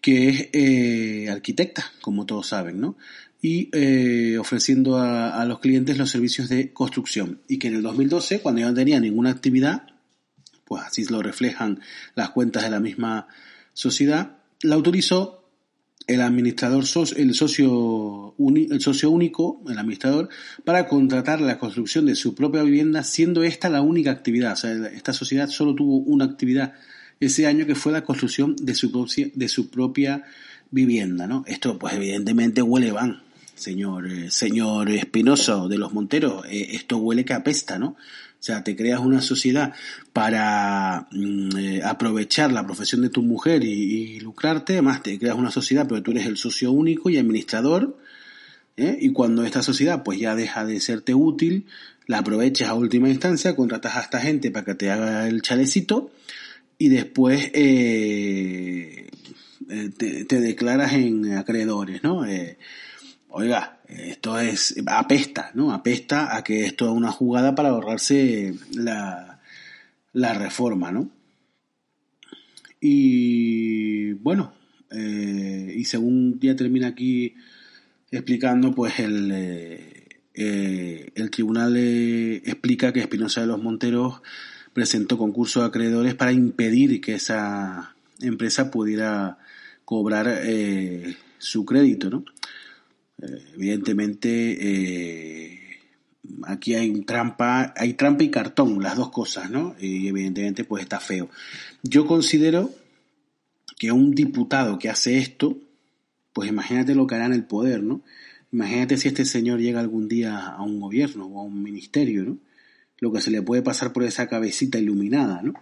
que 0.00 0.50
es 0.52 1.30
arquitecta, 1.30 1.90
como 2.00 2.26
todos 2.26 2.46
saben, 2.46 2.80
¿no? 2.80 2.96
Y 3.40 4.36
ofreciendo 4.36 4.96
a, 4.96 5.40
a, 5.40 5.44
los 5.44 5.60
clientes 5.60 5.96
los 5.96 6.10
servicios 6.10 6.48
de 6.48 6.72
construcción. 6.72 7.40
Y 7.48 7.58
que 7.58 7.68
en 7.68 7.76
el 7.76 7.82
2012, 7.82 8.40
cuando 8.40 8.60
ya 8.60 8.68
no 8.68 8.74
tenía 8.74 8.98
ninguna 8.98 9.30
actividad, 9.30 9.84
pues 10.64 10.82
así 10.82 11.04
lo 11.06 11.22
reflejan 11.22 11.80
las 12.14 12.30
cuentas 12.30 12.62
de 12.64 12.70
la 12.70 12.80
misma 12.80 13.28
sociedad, 13.72 14.38
la 14.62 14.74
autorizó 14.74 15.38
el 16.08 16.22
administrador, 16.22 16.84
el 17.16 17.34
socio, 17.34 18.34
el 18.38 18.80
socio 18.80 19.10
único, 19.10 19.62
el 19.68 19.78
administrador, 19.78 20.30
para 20.64 20.86
contratar 20.86 21.40
la 21.42 21.58
construcción 21.58 22.06
de 22.06 22.14
su 22.14 22.34
propia 22.34 22.62
vivienda, 22.62 23.04
siendo 23.04 23.42
esta 23.42 23.68
la 23.68 23.82
única 23.82 24.10
actividad. 24.10 24.54
O 24.54 24.56
sea, 24.56 24.72
esta 24.88 25.12
sociedad 25.12 25.48
solo 25.48 25.74
tuvo 25.74 25.98
una 25.98 26.24
actividad 26.24 26.72
ese 27.20 27.46
año 27.46 27.66
que 27.66 27.74
fue 27.74 27.92
la 27.92 28.04
construcción 28.04 28.56
de 28.56 28.74
su 28.74 28.90
de 29.34 29.48
su 29.48 29.70
propia 29.70 30.24
vivienda, 30.70 31.26
¿no? 31.26 31.44
Esto, 31.46 31.78
pues 31.78 31.94
evidentemente 31.94 32.62
huele 32.62 32.90
van, 32.90 33.22
señor, 33.58 34.10
eh, 34.10 34.30
señor 34.30 34.90
Espinosa 34.90 35.66
de 35.68 35.78
los 35.78 35.92
Monteros, 35.92 36.46
eh, 36.46 36.68
esto 36.72 36.98
huele 36.98 37.24
que 37.24 37.34
apesta, 37.34 37.78
¿no? 37.78 37.88
O 37.88 38.42
sea, 38.42 38.62
te 38.62 38.76
creas 38.76 39.00
una 39.00 39.20
sociedad 39.20 39.74
para 40.12 41.08
mm, 41.10 41.56
eh, 41.58 41.80
aprovechar 41.84 42.52
la 42.52 42.64
profesión 42.64 43.02
de 43.02 43.10
tu 43.10 43.22
mujer 43.22 43.64
y, 43.64 44.20
lucrarte, 44.20 44.74
además 44.74 45.02
te 45.02 45.18
creas 45.18 45.36
una 45.36 45.50
sociedad, 45.50 45.86
pero 45.88 46.02
tú 46.02 46.12
eres 46.12 46.26
el 46.26 46.36
socio 46.36 46.70
único 46.70 47.10
y 47.10 47.18
administrador, 47.18 47.98
y 48.80 49.10
cuando 49.10 49.42
esta 49.42 49.60
sociedad 49.60 50.04
pues 50.04 50.20
ya 50.20 50.36
deja 50.36 50.64
de 50.64 50.78
serte 50.78 51.12
útil, 51.12 51.66
la 52.06 52.18
aprovechas 52.18 52.68
a 52.68 52.74
última 52.74 53.08
instancia, 53.08 53.56
contratas 53.56 53.96
a 53.96 54.02
esta 54.02 54.20
gente 54.20 54.52
para 54.52 54.64
que 54.64 54.76
te 54.76 54.88
haga 54.92 55.26
el 55.26 55.42
chalecito, 55.42 56.12
y 56.78 56.88
después 56.88 57.50
eh, 57.54 59.10
te, 59.96 60.24
te, 60.26 60.40
declaras 60.40 60.92
en 60.92 61.36
acreedores, 61.36 62.04
¿no? 62.04 62.24
Oiga, 63.30 63.80
esto 63.88 64.38
es, 64.38 64.74
apesta, 64.86 65.50
¿no? 65.54 65.72
Apesta 65.72 66.36
a 66.36 66.44
que 66.44 66.66
es 66.66 66.80
una 66.82 67.10
jugada 67.10 67.54
para 67.54 67.70
ahorrarse 67.70 68.54
la, 68.74 69.40
reforma, 70.12 70.90
¿no? 70.90 71.10
Y 72.80 74.12
bueno, 74.12 74.52
eh, 74.90 75.74
y 75.76 75.84
según 75.84 76.38
ya 76.40 76.54
termina 76.56 76.88
aquí 76.88 77.34
explicando, 78.10 78.74
pues 78.74 78.98
el, 79.00 79.30
eh, 79.32 80.08
eh, 80.34 81.10
el 81.14 81.30
tribunal 81.30 81.76
explica 81.76 82.92
que 82.92 83.00
Espinosa 83.00 83.40
de 83.40 83.48
los 83.48 83.62
Monteros 83.62 84.22
presentó 84.72 85.18
concurso 85.18 85.60
de 85.60 85.66
acreedores 85.66 86.14
para 86.14 86.32
impedir 86.32 87.00
que 87.00 87.14
esa 87.14 87.94
empresa 88.20 88.70
pudiera 88.70 89.38
cobrar 89.84 90.40
su 91.38 91.64
crédito, 91.64 92.10
¿no? 92.10 92.24
Evidentemente 93.20 94.28
eh, 94.60 95.60
aquí 96.44 96.74
hay 96.74 97.00
trampa, 97.02 97.72
hay 97.76 97.94
trampa 97.94 98.24
y 98.24 98.30
cartón, 98.30 98.82
las 98.82 98.96
dos 98.96 99.10
cosas, 99.10 99.50
¿no? 99.50 99.74
Y 99.80 100.08
evidentemente 100.08 100.64
pues 100.64 100.82
está 100.82 101.00
feo. 101.00 101.28
Yo 101.82 102.06
considero 102.06 102.70
que 103.78 103.92
un 103.92 104.12
diputado 104.12 104.78
que 104.78 104.88
hace 104.88 105.18
esto, 105.18 105.58
pues 106.32 106.48
imagínate 106.48 106.94
lo 106.94 107.06
que 107.06 107.14
hará 107.14 107.26
en 107.26 107.32
el 107.32 107.44
poder, 107.44 107.82
¿no? 107.82 108.02
Imagínate 108.52 108.96
si 108.96 109.08
este 109.08 109.24
señor 109.24 109.60
llega 109.60 109.80
algún 109.80 110.08
día 110.08 110.38
a 110.38 110.62
un 110.62 110.80
gobierno 110.80 111.26
o 111.26 111.40
a 111.40 111.42
un 111.42 111.62
ministerio, 111.62 112.24
¿no? 112.24 112.38
Lo 113.00 113.12
que 113.12 113.20
se 113.20 113.30
le 113.30 113.42
puede 113.42 113.62
pasar 113.62 113.92
por 113.92 114.02
esa 114.02 114.28
cabecita 114.28 114.78
iluminada, 114.78 115.42
¿no? 115.42 115.54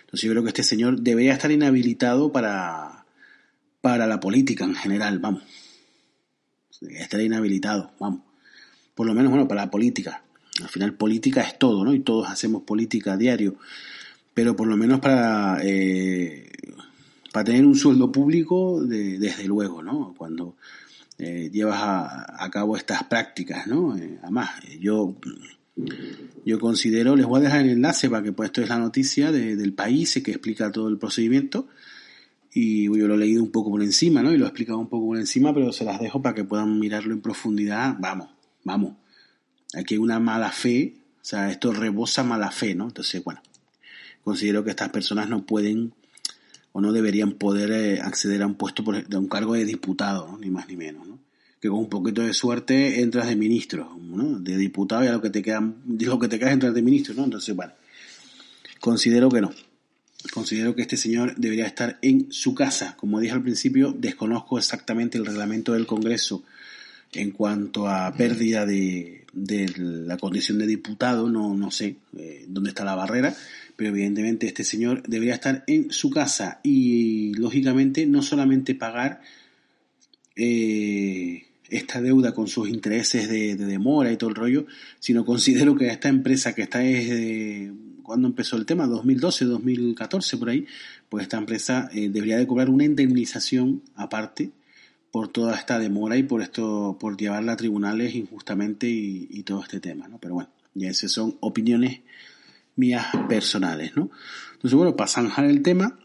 Entonces 0.00 0.22
yo 0.22 0.30
creo 0.32 0.42
que 0.42 0.48
este 0.48 0.64
señor 0.64 1.00
debería 1.00 1.32
estar 1.32 1.50
inhabilitado 1.52 2.32
para, 2.32 3.04
para 3.80 4.06
la 4.08 4.18
política 4.18 4.64
en 4.64 4.74
general, 4.74 5.20
vamos 5.20 5.42
estará 6.80 7.22
inhabilitado, 7.22 7.92
vamos. 7.98 8.22
Por 8.94 9.06
lo 9.06 9.14
menos, 9.14 9.30
bueno, 9.30 9.48
para 9.48 9.64
la 9.64 9.70
política. 9.70 10.22
Al 10.60 10.68
final 10.68 10.94
política 10.94 11.42
es 11.42 11.58
todo, 11.58 11.84
¿no? 11.84 11.94
Y 11.94 12.00
todos 12.00 12.28
hacemos 12.28 12.62
política 12.62 13.14
a 13.14 13.16
diario. 13.16 13.56
Pero 14.34 14.56
por 14.56 14.68
lo 14.68 14.76
menos 14.76 15.00
para, 15.00 15.58
eh, 15.62 16.50
para 17.32 17.44
tener 17.44 17.64
un 17.64 17.76
sueldo 17.76 18.12
público, 18.12 18.82
desde 18.82 19.44
luego, 19.44 19.82
¿no? 19.82 20.14
Cuando 20.16 20.56
eh, 21.18 21.50
llevas 21.52 21.80
a, 21.82 22.48
cabo 22.50 22.76
estas 22.76 23.04
prácticas, 23.04 23.66
¿no? 23.66 23.96
Eh, 23.96 24.18
además, 24.22 24.50
yo, 24.78 25.14
yo 26.44 26.58
considero, 26.58 27.16
les 27.16 27.26
voy 27.26 27.40
a 27.40 27.44
dejar 27.44 27.60
el 27.62 27.70
enlace 27.70 28.10
para 28.10 28.22
que, 28.22 28.32
pues 28.32 28.48
esto 28.48 28.62
es 28.62 28.68
la 28.68 28.78
noticia 28.78 29.32
del 29.32 29.72
país 29.72 30.20
que 30.24 30.30
explica 30.30 30.70
todo 30.70 30.88
el 30.88 30.98
procedimiento 30.98 31.68
y 32.52 32.84
yo 32.84 33.06
lo 33.06 33.14
he 33.14 33.18
leído 33.18 33.42
un 33.42 33.50
poco 33.50 33.70
por 33.70 33.82
encima, 33.82 34.22
¿no? 34.22 34.32
Y 34.32 34.38
lo 34.38 34.44
he 34.44 34.48
explicado 34.48 34.78
un 34.78 34.88
poco 34.88 35.06
por 35.06 35.18
encima, 35.18 35.54
pero 35.54 35.72
se 35.72 35.84
las 35.84 36.00
dejo 36.00 36.20
para 36.20 36.34
que 36.34 36.44
puedan 36.44 36.78
mirarlo 36.78 37.14
en 37.14 37.20
profundidad. 37.20 37.96
Vamos, 38.00 38.28
vamos. 38.64 38.94
Aquí 39.74 39.94
hay 39.94 39.98
una 39.98 40.18
mala 40.18 40.50
fe, 40.50 40.94
o 41.20 41.24
sea, 41.24 41.50
esto 41.50 41.72
rebosa 41.72 42.24
mala 42.24 42.50
fe, 42.50 42.74
¿no? 42.74 42.88
Entonces, 42.88 43.22
bueno, 43.22 43.40
considero 44.24 44.64
que 44.64 44.70
estas 44.70 44.88
personas 44.88 45.28
no 45.28 45.46
pueden 45.46 45.92
o 46.72 46.80
no 46.80 46.92
deberían 46.92 47.32
poder 47.32 47.70
eh, 47.70 48.00
acceder 48.00 48.42
a 48.42 48.46
un 48.46 48.54
puesto, 48.54 48.82
por, 48.82 49.06
de 49.06 49.16
un 49.16 49.28
cargo 49.28 49.54
de 49.54 49.64
diputado, 49.64 50.26
¿no? 50.26 50.38
Ni 50.38 50.50
más 50.50 50.66
ni 50.68 50.76
menos, 50.76 51.06
¿no? 51.06 51.20
Que 51.60 51.68
con 51.68 51.78
un 51.78 51.88
poquito 51.88 52.22
de 52.22 52.32
suerte 52.32 53.02
entras 53.02 53.28
de 53.28 53.36
ministro, 53.36 53.96
¿no? 54.00 54.40
De 54.40 54.56
diputado 54.56 55.04
y 55.04 55.06
a 55.06 55.12
lo 55.12 55.20
que 55.20 55.30
te 55.30 55.42
quedan, 55.42 55.76
lo 55.86 56.18
que 56.18 56.26
te 56.26 56.38
queda 56.38 56.50
entrar 56.50 56.72
de 56.72 56.82
ministro, 56.82 57.14
¿no? 57.14 57.24
Entonces, 57.24 57.54
bueno, 57.54 57.74
considero 58.80 59.28
que 59.28 59.40
no 59.40 59.52
considero 60.32 60.74
que 60.74 60.82
este 60.82 60.96
señor 60.96 61.34
debería 61.36 61.66
estar 61.66 61.98
en 62.02 62.32
su 62.32 62.54
casa. 62.54 62.96
Como 62.96 63.20
dije 63.20 63.32
al 63.32 63.42
principio, 63.42 63.94
desconozco 63.96 64.58
exactamente 64.58 65.18
el 65.18 65.26
reglamento 65.26 65.72
del 65.72 65.86
Congreso 65.86 66.42
en 67.12 67.30
cuanto 67.32 67.88
a 67.88 68.12
pérdida 68.14 68.66
de, 68.66 69.24
la 69.76 70.16
condición 70.16 70.58
de 70.58 70.66
diputado, 70.66 71.28
no, 71.28 71.54
no 71.54 71.70
sé 71.70 71.96
eh, 72.16 72.44
dónde 72.48 72.70
está 72.70 72.84
la 72.84 72.94
barrera, 72.94 73.34
pero 73.76 73.90
evidentemente 73.90 74.46
este 74.46 74.62
señor 74.62 75.02
debería 75.06 75.34
estar 75.34 75.64
en 75.66 75.90
su 75.90 76.10
casa 76.10 76.60
y 76.62 77.34
lógicamente 77.34 78.06
no 78.06 78.22
solamente 78.22 78.74
pagar 78.74 79.22
eh, 80.36 81.46
esta 81.70 82.00
deuda 82.00 82.32
con 82.32 82.48
sus 82.48 82.68
intereses 82.68 83.28
de, 83.28 83.56
demora 83.56 84.12
y 84.12 84.16
todo 84.16 84.30
el 84.30 84.36
rollo, 84.36 84.66
sino 84.98 85.24
considero 85.24 85.76
que 85.76 85.88
esta 85.88 86.08
empresa 86.08 86.54
que 86.54 86.62
está 86.62 86.80
desde 86.80 87.72
cuando 88.02 88.26
empezó 88.26 88.56
el 88.56 88.66
tema, 88.66 88.86
2012, 88.86 89.44
2014 89.44 90.36
por 90.36 90.48
ahí, 90.48 90.66
pues 91.08 91.22
esta 91.22 91.38
empresa 91.38 91.88
eh, 91.92 92.08
debería 92.08 92.38
de 92.38 92.46
cobrar 92.46 92.68
una 92.68 92.84
indemnización 92.84 93.82
aparte 93.94 94.50
por 95.10 95.28
toda 95.28 95.56
esta 95.56 95.78
demora 95.78 96.16
y 96.16 96.22
por 96.22 96.42
esto, 96.42 96.96
por 96.98 97.16
llevarla 97.16 97.52
a 97.52 97.56
tribunales 97.56 98.14
injustamente 98.14 98.88
y, 98.88 99.42
todo 99.44 99.62
este 99.62 99.80
tema, 99.80 100.08
¿no? 100.08 100.18
Pero 100.18 100.34
bueno, 100.34 100.50
ya 100.74 100.88
esas 100.88 101.12
son 101.12 101.36
opiniones 101.40 102.00
mías 102.76 103.06
personales, 103.28 103.96
¿no? 103.96 104.10
Entonces, 104.54 104.76
bueno, 104.76 104.96
para 104.96 105.08
zanjar 105.08 105.46
el 105.46 105.62
tema, 105.62 105.98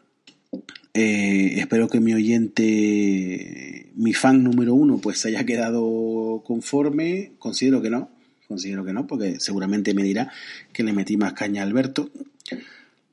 eh, 0.93 1.55
espero 1.57 1.87
que 1.87 1.99
mi 1.99 2.13
oyente, 2.13 3.84
mi 3.95 4.13
fan 4.13 4.43
número 4.43 4.73
uno, 4.73 4.97
pues 4.97 5.25
haya 5.25 5.45
quedado 5.45 6.43
conforme. 6.45 7.33
Considero 7.39 7.81
que 7.81 7.89
no, 7.89 8.09
considero 8.47 8.85
que 8.85 8.93
no, 8.93 9.07
porque 9.07 9.39
seguramente 9.39 9.93
me 9.93 10.03
dirá 10.03 10.31
que 10.73 10.83
le 10.83 10.93
metí 10.93 11.17
más 11.17 11.33
caña 11.33 11.61
a 11.61 11.65
Alberto. 11.65 12.11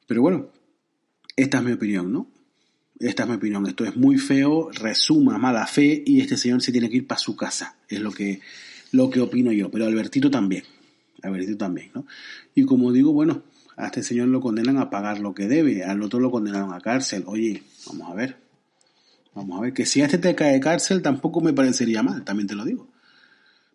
Pero 0.06 0.22
bueno, 0.22 0.48
esta 1.36 1.58
es 1.58 1.64
mi 1.64 1.72
opinión, 1.72 2.12
¿no? 2.12 2.28
Esta 2.98 3.24
es 3.24 3.28
mi 3.28 3.36
opinión. 3.36 3.66
Esto 3.66 3.84
es 3.84 3.96
muy 3.96 4.18
feo, 4.18 4.70
resuma 4.72 5.38
mala 5.38 5.66
fe 5.66 6.02
y 6.04 6.20
este 6.20 6.36
señor 6.36 6.62
se 6.62 6.72
tiene 6.72 6.90
que 6.90 6.98
ir 6.98 7.06
para 7.06 7.18
su 7.18 7.36
casa. 7.36 7.76
Es 7.88 8.00
lo 8.00 8.12
que, 8.12 8.40
lo 8.90 9.10
que 9.10 9.20
opino 9.20 9.52
yo. 9.52 9.70
Pero 9.70 9.86
Albertito 9.86 10.30
también. 10.30 10.64
Albertito 11.22 11.56
también, 11.56 11.90
¿no? 11.94 12.06
Y 12.54 12.64
como 12.64 12.92
digo, 12.92 13.12
bueno, 13.12 13.42
a 13.76 13.86
este 13.86 14.02
señor 14.02 14.28
lo 14.28 14.40
condenan 14.40 14.78
a 14.78 14.90
pagar 14.90 15.20
lo 15.20 15.34
que 15.34 15.48
debe, 15.48 15.84
al 15.84 16.02
otro 16.02 16.20
lo 16.20 16.30
condenaron 16.30 16.72
a 16.72 16.80
cárcel. 16.80 17.24
Oye, 17.26 17.62
vamos 17.86 18.10
a 18.10 18.14
ver. 18.14 18.41
Vamos 19.34 19.58
a 19.58 19.62
ver, 19.62 19.72
que 19.72 19.86
si 19.86 20.02
a 20.02 20.06
este 20.06 20.18
te 20.18 20.34
cae 20.34 20.60
cárcel 20.60 21.02
tampoco 21.02 21.40
me 21.40 21.52
parecería 21.52 22.02
mal, 22.02 22.24
también 22.24 22.46
te 22.46 22.54
lo 22.54 22.64
digo. 22.64 22.88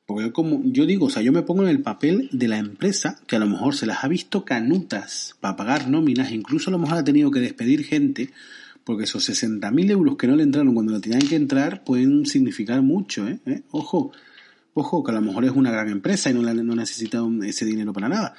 Porque 0.05 0.31
como 0.31 0.61
yo 0.63 0.85
digo, 0.85 1.07
o 1.07 1.09
sea, 1.09 1.21
yo 1.21 1.33
me 1.33 1.41
pongo 1.41 1.63
en 1.63 1.69
el 1.69 1.81
papel 1.81 2.29
de 2.31 2.47
la 2.47 2.57
empresa 2.57 3.19
que 3.27 3.35
a 3.35 3.39
lo 3.39 3.47
mejor 3.47 3.75
se 3.75 3.85
las 3.85 4.03
ha 4.03 4.07
visto 4.07 4.45
canutas 4.45 5.35
para 5.41 5.57
pagar 5.57 5.89
nóminas, 5.89 6.31
incluso 6.31 6.69
a 6.69 6.71
lo 6.71 6.79
mejor 6.79 6.99
ha 6.99 7.03
tenido 7.03 7.29
que 7.29 7.41
despedir 7.41 7.83
gente, 7.83 8.31
porque 8.85 9.03
esos 9.03 9.29
60.000 9.29 9.91
euros 9.91 10.15
que 10.15 10.27
no 10.27 10.37
le 10.37 10.43
entraron 10.43 10.73
cuando 10.73 10.93
le 10.93 11.01
tenían 11.01 11.27
que 11.27 11.35
entrar 11.35 11.83
pueden 11.83 12.25
significar 12.25 12.81
mucho, 12.81 13.27
¿eh? 13.27 13.39
¿Eh? 13.45 13.63
Ojo, 13.71 14.13
ojo, 14.73 15.03
que 15.03 15.11
a 15.11 15.15
lo 15.15 15.21
mejor 15.21 15.43
es 15.43 15.51
una 15.51 15.71
gran 15.71 15.89
empresa 15.89 16.29
y 16.29 16.33
no, 16.33 16.41
no 16.41 16.75
necesita 16.75 17.21
ese 17.43 17.65
dinero 17.65 17.91
para 17.91 18.07
nada. 18.07 18.33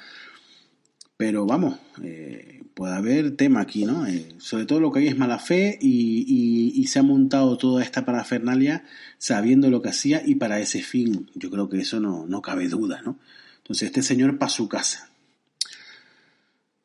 Pero 1.17 1.45
vamos, 1.45 1.77
eh, 2.01 2.58
puede 2.79 2.93
haber 2.93 3.35
tema 3.35 3.59
aquí, 3.59 3.83
¿no? 3.83 4.07
Eh, 4.07 4.35
sobre 4.37 4.65
todo 4.65 4.79
lo 4.79 4.89
que 4.89 4.99
hay 4.99 5.07
es 5.07 5.17
mala 5.17 5.37
fe 5.37 5.77
y, 5.81 6.87
se 6.87 6.97
ha 6.97 7.03
montado 7.03 7.57
toda 7.57 7.83
esta 7.83 8.05
parafernalia 8.05 8.85
sabiendo 9.17 9.69
lo 9.69 9.81
que 9.81 9.89
hacía 9.89 10.23
y 10.25 10.35
para 10.35 10.61
ese 10.61 10.81
fin. 10.81 11.29
Yo 11.35 11.51
creo 11.51 11.67
que 11.67 11.79
eso 11.79 11.99
no, 11.99 12.25
no 12.25 12.41
cabe 12.41 12.69
duda, 12.69 13.01
¿no? 13.03 13.19
Entonces 13.57 13.87
este 13.87 14.01
señor 14.01 14.37
para 14.37 14.49
su 14.49 14.69
casa. 14.69 15.09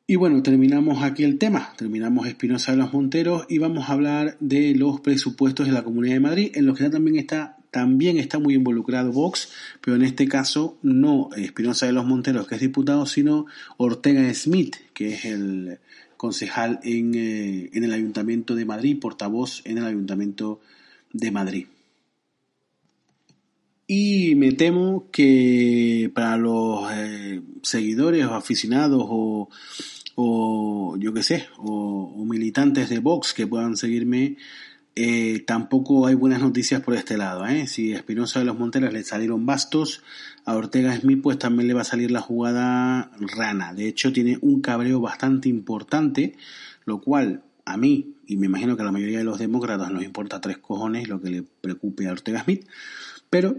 Y 0.08 0.16
bueno, 0.16 0.42
terminamos 0.42 1.04
aquí 1.04 1.22
el 1.22 1.38
tema, 1.38 1.72
terminamos 1.76 2.26
Espinosa 2.26 2.72
de 2.72 2.78
los 2.78 2.92
Monteros 2.92 3.46
y 3.48 3.58
vamos 3.58 3.88
a 3.88 3.92
hablar 3.92 4.36
de 4.40 4.74
los 4.74 5.00
presupuestos 5.00 5.68
de 5.68 5.72
la 5.72 5.84
Comunidad 5.84 6.14
de 6.14 6.20
Madrid, 6.20 6.50
en 6.54 6.66
los 6.66 6.76
que 6.76 6.90
también 6.90 7.18
está 7.18 7.56
también 7.74 8.18
está 8.18 8.38
muy 8.38 8.54
involucrado 8.54 9.10
Vox, 9.10 9.50
pero 9.80 9.96
en 9.96 10.02
este 10.02 10.28
caso 10.28 10.78
no 10.82 11.30
Espinosa 11.36 11.86
de 11.86 11.92
los 11.92 12.06
Monteros, 12.06 12.46
que 12.46 12.54
es 12.54 12.60
diputado, 12.60 13.04
sino 13.04 13.46
Ortega 13.78 14.32
Smith, 14.32 14.76
que 14.92 15.14
es 15.14 15.24
el 15.24 15.80
concejal 16.16 16.78
en, 16.84 17.16
eh, 17.16 17.70
en 17.72 17.82
el 17.82 17.92
Ayuntamiento 17.92 18.54
de 18.54 18.64
Madrid, 18.64 19.00
portavoz 19.00 19.60
en 19.64 19.78
el 19.78 19.86
Ayuntamiento 19.86 20.60
de 21.12 21.32
Madrid. 21.32 21.66
Y 23.88 24.36
me 24.36 24.52
temo 24.52 25.08
que 25.10 26.12
para 26.14 26.36
los 26.36 26.88
eh, 26.92 27.42
seguidores 27.62 28.24
o 28.26 28.34
aficionados 28.34 29.04
o, 29.04 29.48
o 30.14 30.96
yo 30.96 31.12
qué 31.12 31.24
sé, 31.24 31.48
o, 31.58 32.14
o, 32.16 32.24
militantes 32.24 32.88
de 32.88 33.00
Vox 33.00 33.34
que 33.34 33.48
puedan 33.48 33.76
seguirme, 33.76 34.36
eh, 34.96 35.42
tampoco 35.46 36.06
hay 36.06 36.14
buenas 36.14 36.40
noticias 36.40 36.80
por 36.80 36.94
este 36.94 37.16
lado. 37.16 37.46
¿eh? 37.46 37.66
Si 37.66 37.92
a 37.92 37.96
Espinosa 37.96 38.38
de 38.38 38.44
los 38.44 38.58
Monteras 38.58 38.92
le 38.92 39.02
salieron 39.02 39.44
bastos, 39.44 40.02
a 40.44 40.56
Ortega 40.56 40.96
Smith 40.96 41.20
pues 41.22 41.38
también 41.38 41.66
le 41.66 41.74
va 41.74 41.82
a 41.82 41.84
salir 41.84 42.10
la 42.10 42.20
jugada 42.20 43.10
rana. 43.18 43.74
De 43.74 43.88
hecho 43.88 44.12
tiene 44.12 44.38
un 44.40 44.60
cabreo 44.60 45.00
bastante 45.00 45.48
importante, 45.48 46.36
lo 46.84 47.00
cual 47.00 47.42
a 47.64 47.76
mí, 47.76 48.14
y 48.26 48.36
me 48.36 48.46
imagino 48.46 48.76
que 48.76 48.82
a 48.82 48.84
la 48.84 48.92
mayoría 48.92 49.18
de 49.18 49.24
los 49.24 49.38
demócratas 49.38 49.90
nos 49.90 50.04
importa 50.04 50.40
tres 50.40 50.58
cojones 50.58 51.08
lo 51.08 51.20
que 51.20 51.30
le 51.30 51.42
preocupe 51.42 52.06
a 52.06 52.12
Ortega 52.12 52.44
Smith, 52.44 52.66
pero 53.30 53.56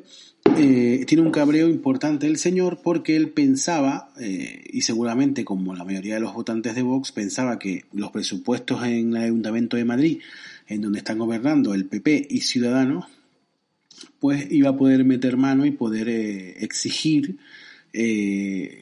eh, 0.58 1.04
tiene 1.06 1.24
un 1.24 1.32
cabreo 1.32 1.68
importante 1.68 2.28
el 2.28 2.38
señor 2.38 2.80
porque 2.82 3.18
él 3.18 3.32
pensaba, 3.32 4.14
eh, 4.22 4.64
y 4.72 4.84
seguramente 4.84 5.44
como 5.44 5.76
la 5.76 5.84
mayoría 5.84 6.14
de 6.14 6.22
los 6.22 6.34
votantes 6.34 6.76
de 6.76 6.84
Vox, 6.84 7.12
pensaba 7.12 7.60
que 7.60 7.84
los 7.92 8.12
presupuestos 8.12 8.84
en 8.84 9.16
el 9.16 9.24
Ayuntamiento 9.24 9.76
de 9.76 9.86
Madrid 9.86 10.20
en 10.68 10.82
donde 10.82 11.00
están 11.00 11.20
gobernando 11.20 11.74
el 11.74 11.86
PP 11.86 12.28
y 12.30 12.42
Ciudadanos, 12.42 13.06
pues 14.20 14.48
iba 14.52 14.70
a 14.70 14.78
poder 14.78 15.04
meter 15.04 15.38
mano 15.38 15.66
y 15.66 15.72
poder 15.72 16.10
eh, 16.10 16.58
exigir 16.64 17.38
eh, 17.94 18.82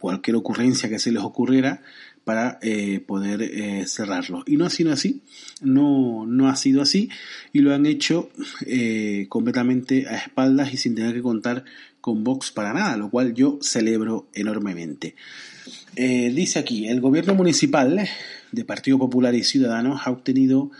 cualquier 0.00 0.36
ocurrencia 0.36 0.88
que 0.88 0.98
se 0.98 1.12
les 1.12 1.22
ocurriera 1.22 1.82
para 2.24 2.58
eh, 2.62 3.00
poder 3.00 3.86
cerrarlo. 3.86 4.44
Y 4.46 4.56
no 4.56 4.64
ha 4.64 4.70
sido 4.70 4.92
así, 4.92 5.20
no, 5.60 6.24
no 6.26 6.48
ha 6.48 6.56
sido 6.56 6.80
así, 6.80 7.10
y 7.52 7.60
lo 7.60 7.74
han 7.74 7.84
hecho 7.84 8.30
completamente 9.28 10.08
a 10.08 10.16
espaldas 10.16 10.72
y 10.72 10.78
sin 10.78 10.94
tener 10.94 11.14
que 11.14 11.20
contar 11.20 11.64
con 12.00 12.24
Vox 12.24 12.50
para 12.50 12.72
nada, 12.72 12.96
lo 12.96 13.10
cual 13.10 13.34
yo 13.34 13.58
celebro 13.60 14.28
enormemente. 14.32 15.16
dice 15.94 16.58
aquí, 16.58 16.88
el 16.88 17.02
gobierno 17.02 17.34
municipal 17.34 18.08
de 18.52 18.64
Partido 18.64 18.98
Popular 18.98 19.34
y 19.34 19.44
Ciudadanos 19.44 20.00
ha 20.06 20.10
obtenido 20.10 20.70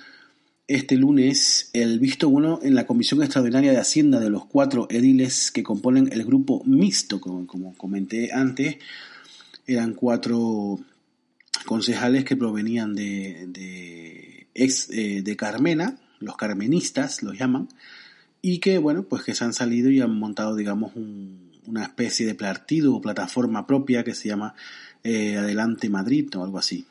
este 0.66 0.96
lunes 0.96 1.70
el 1.72 1.98
visto 1.98 2.30
bueno 2.30 2.60
en 2.62 2.74
la 2.74 2.86
Comisión 2.86 3.22
Extraordinaria 3.22 3.72
de 3.72 3.78
Hacienda 3.78 4.18
de 4.18 4.30
los 4.30 4.46
cuatro 4.46 4.86
ediles 4.90 5.50
que 5.50 5.62
componen 5.62 6.08
el 6.12 6.24
grupo 6.24 6.62
mixto, 6.64 7.20
como, 7.20 7.74
comenté 7.76 8.32
antes, 8.32 8.78
eran 9.66 9.94
cuatro 9.94 10.80
concejales 11.66 12.24
que 12.24 12.36
provenían 12.36 12.94
de, 12.94 13.46
de, 13.48 14.46
ex, 14.54 14.90
eh, 14.90 15.22
de 15.22 15.36
Carmena, 15.36 15.98
los 16.20 16.36
carmenistas 16.36 17.22
los 17.22 17.38
llaman, 17.38 17.68
y 18.40 18.58
que, 18.58 18.78
bueno, 18.78 19.04
pues 19.04 19.22
que 19.22 19.34
se 19.34 19.44
han 19.44 19.54
salido 19.54 19.90
y 19.90 20.00
han 20.00 20.18
montado, 20.18 20.56
digamos, 20.56 20.92
una 21.66 21.82
especie 21.82 22.26
de 22.26 22.34
partido 22.34 22.94
o 22.94 23.00
plataforma 23.00 23.66
propia 23.66 24.04
que 24.04 24.14
se 24.14 24.28
llama 24.28 24.54
eh, 25.02 25.36
Adelante 25.36 25.88
Madrid 25.88 26.28
o 26.36 26.44
algo 26.44 26.58
así. 26.58 26.86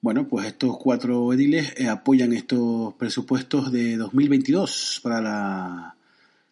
Bueno, 0.00 0.28
pues 0.28 0.46
estos 0.46 0.78
cuatro 0.78 1.32
ediles 1.32 1.74
eh, 1.76 1.88
apoyan 1.88 2.32
estos 2.32 2.94
presupuestos 2.94 3.72
de 3.72 3.96
2022 3.96 5.00
para 5.02 5.20
la, 5.20 5.96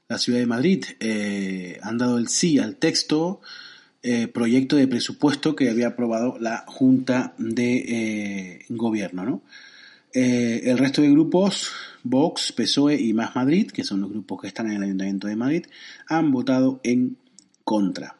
la 0.08 0.18
ciudad 0.18 0.40
de 0.40 0.46
Madrid. 0.46 0.84
Eh, 0.98 1.78
han 1.80 1.96
dado 1.96 2.18
el 2.18 2.26
sí 2.26 2.58
al 2.58 2.74
texto, 2.74 3.40
eh, 4.02 4.26
proyecto 4.26 4.74
de 4.74 4.88
presupuesto 4.88 5.54
que 5.54 5.70
había 5.70 5.88
aprobado 5.88 6.36
la 6.40 6.64
Junta 6.66 7.34
de 7.38 8.64
Gobierno. 8.68 9.24
¿no? 9.24 9.42
el 10.12 10.78
resto 10.78 11.02
de 11.02 11.10
grupos, 11.10 11.70
Vox, 12.02 12.50
PSOE 12.50 13.00
y 13.00 13.12
Más 13.12 13.36
Madrid, 13.36 13.70
que 13.70 13.84
son 13.84 14.00
los 14.00 14.10
grupos 14.10 14.40
que 14.40 14.48
están 14.48 14.66
en 14.70 14.78
el 14.78 14.82
Ayuntamiento 14.84 15.28
de 15.28 15.36
Madrid, 15.36 15.66
han 16.08 16.32
votado 16.32 16.80
en 16.82 17.18
contra. 17.62 18.16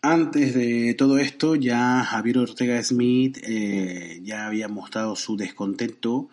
Antes 0.00 0.54
de 0.54 0.94
todo 0.94 1.18
esto, 1.18 1.56
ya 1.56 2.04
Javier 2.04 2.38
Ortega 2.38 2.80
Smith 2.82 3.38
eh, 3.42 4.20
ya 4.22 4.46
había 4.46 4.68
mostrado 4.68 5.16
su 5.16 5.36
descontento 5.36 6.28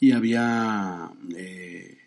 y 0.00 0.10
había, 0.10 1.12
eh, 1.36 1.98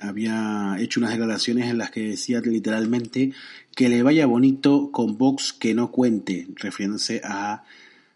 había 0.00 0.76
hecho 0.78 1.00
unas 1.00 1.10
declaraciones 1.10 1.68
en 1.68 1.76
las 1.76 1.90
que 1.90 2.08
decía 2.08 2.40
literalmente 2.40 3.32
que 3.74 3.90
le 3.90 4.02
vaya 4.02 4.24
bonito 4.24 4.90
con 4.90 5.18
Vox 5.18 5.52
que 5.52 5.74
no 5.74 5.90
cuente, 5.90 6.48
refiriéndose 6.54 7.20
a, 7.22 7.64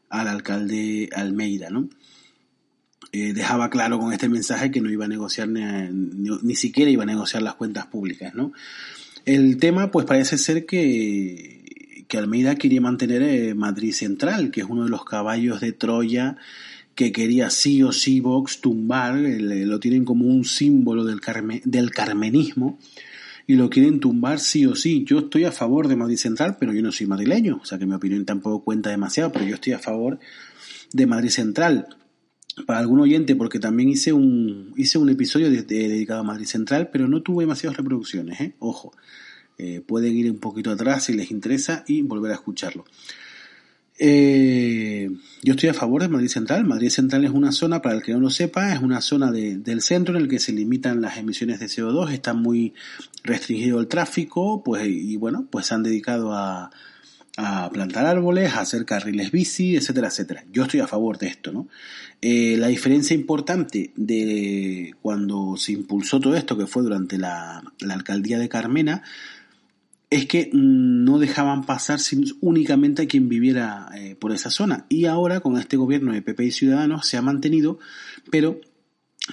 al 0.09 0.27
alcalde 0.27 1.11
Almeida, 1.15 1.69
¿no? 1.69 1.91
Eh, 3.13 3.35
dejaba 3.35 3.69
claro 3.69 3.99
con 3.99 4.13
este 4.15 4.29
mensaje 4.31 4.71
que 4.71 4.81
no 4.81 4.89
iba 4.89 5.05
a 5.05 5.09
negociar 5.09 5.49
ni, 5.49 5.61
ni, 6.43 6.55
siquiera 6.55 6.91
iba 6.91 7.03
a 7.03 7.07
negociar 7.07 7.43
las 7.43 7.57
cuentas 7.57 7.87
públicas, 7.87 8.35
¿no? 8.35 8.53
El 9.27 9.59
tema, 9.59 9.91
pues 9.91 10.07
parece 10.07 10.39
ser 10.39 10.65
que 10.65 11.60
que 12.11 12.19
Almeida 12.19 12.57
quería 12.57 12.81
mantener 12.81 13.23
eh, 13.23 13.55
Madrid 13.55 13.93
Central, 13.93 14.51
que 14.51 14.61
es 14.63 14.67
uno 14.69 14.85
de 14.85 14.91
los 14.91 15.05
caballos 15.05 15.61
de 15.61 15.73
Troya 15.73 16.37
que 16.97 17.13
quería 17.13 17.49
sí 17.49 17.83
o 17.83 17.93
sí 17.93 18.21
Vox 18.21 18.61
tumbar, 18.61 19.15
lo 19.15 19.81
tienen 19.81 20.05
como 20.05 20.27
un 20.27 20.45
símbolo 20.45 21.05
del, 21.05 21.21
del 21.65 21.91
carmenismo 21.93 22.79
y 23.47 23.55
lo 23.55 23.71
quieren 23.71 24.01
tumbar 24.01 24.41
sí 24.41 24.67
o 24.67 24.75
sí. 24.75 25.05
Yo 25.07 25.21
estoy 25.21 25.45
a 25.45 25.53
favor 25.53 25.89
de 25.89 25.97
Madrid 25.97 26.17
Central, 26.17 26.57
pero 26.59 26.73
yo 26.73 26.83
no 26.83 26.93
soy 26.93 27.07
madrileño, 27.07 27.61
o 27.63 27.65
sea 27.65 27.79
que 27.79 27.87
mi 27.87 27.95
opinión 27.95 28.27
tampoco 28.27 28.65
cuenta 28.65 28.91
demasiado, 28.91 29.33
pero 29.33 29.47
yo 29.47 29.55
estoy 29.55 29.73
a 29.73 29.79
favor 29.79 30.19
de 30.93 31.07
Madrid 31.07 31.31
Central. 31.31 31.87
Para 32.67 32.81
algún 32.81 33.01
oyente, 33.01 33.37
porque 33.37 33.61
también 33.61 33.89
hice 33.89 34.13
un, 34.13 34.75
hice 34.77 34.99
un 34.99 35.09
episodio 35.09 35.49
dedicado 35.49 36.21
a 36.21 36.25
Madrid 36.25 36.47
Central, 36.47 36.91
pero 36.93 37.07
no 37.07 37.23
tuvo 37.23 37.41
demasiadas 37.41 37.77
reproducciones, 37.77 38.41
¿eh? 38.41 38.57
ojo. 38.59 38.93
Eh, 39.63 39.83
pueden 39.87 40.17
ir 40.17 40.31
un 40.31 40.39
poquito 40.39 40.71
atrás 40.71 41.05
si 41.05 41.13
les 41.13 41.31
interesa 41.31 41.85
y 41.87 42.01
volver 42.01 42.33
a 42.33 42.37
escucharlo. 42.37 42.87
Eh, 43.99 45.11
yo 45.43 45.53
estoy 45.53 45.69
a 45.69 45.75
favor 45.75 46.01
de 46.01 46.09
Madrid 46.09 46.29
Central. 46.29 46.65
Madrid 46.65 46.89
Central 46.89 47.27
es 47.27 47.31
una 47.31 47.53
zona, 47.53 47.83
para 47.83 47.97
el 47.97 48.03
que 48.03 48.15
no 48.15 48.21
lo 48.21 48.31
sepa, 48.31 48.73
es 48.73 48.81
una 48.81 49.03
zona 49.03 49.31
del 49.31 49.83
centro 49.83 50.17
en 50.17 50.23
el 50.23 50.29
que 50.31 50.39
se 50.39 50.53
limitan 50.53 51.03
las 51.03 51.19
emisiones 51.19 51.61
de 51.61 51.67
CO2, 51.67 52.11
está 52.11 52.33
muy 52.33 52.73
restringido 53.23 53.79
el 53.81 53.87
tráfico, 53.89 54.65
pues, 54.65 54.87
y 54.87 55.19
bueno, 55.19 55.47
pues 55.51 55.67
se 55.67 55.75
han 55.75 55.83
dedicado 55.83 56.33
a, 56.33 56.71
plantar 57.73 58.07
árboles, 58.07 58.55
a 58.55 58.61
hacer 58.61 58.85
carriles 58.85 59.31
bici, 59.31 59.77
etcétera, 59.77 60.09
etcétera. 60.09 60.45
Yo 60.53 60.63
estoy 60.63 60.81
a 60.81 60.87
favor 60.87 61.17
de 61.19 61.29
esto, 61.29 61.53
¿no? 61.53 61.69
Eh, 62.21 62.57
la 62.59 62.69
diferencia 62.69 63.15
importante 63.15 63.93
de 63.97 64.95
cuando 65.01 65.57
se 65.57 65.73
impulsó 65.73 66.21
todo 66.21 66.35
esto, 66.35 66.59
que 66.59 66.67
fue 66.67 66.83
durante 66.83 67.17
la, 67.17 67.63
la 67.81 67.95
alcaldía 67.95 68.39
de 68.39 68.51
Carmena, 68.51 69.03
es 70.11 70.27
que 70.27 70.51
no 70.53 71.21
dejaban 71.21 71.65
pasar 71.65 72.01
únicamente 72.41 73.03
a 73.03 73.07
quien 73.07 73.29
viviera 73.29 73.89
eh, 73.95 74.17
por 74.17 74.33
esa 74.33 74.51
zona. 74.51 74.87
Y 74.89 75.05
ahora 75.05 75.41
con 75.41 75.57
este 75.57 75.77
gobierno 75.77 76.13
de 76.13 76.21
PP 76.21 76.47
y 76.47 76.51
Ciudadanos 76.51 77.07
se 77.07 77.17
ha 77.17 77.23
mantenido, 77.23 77.79
pero 78.29 78.61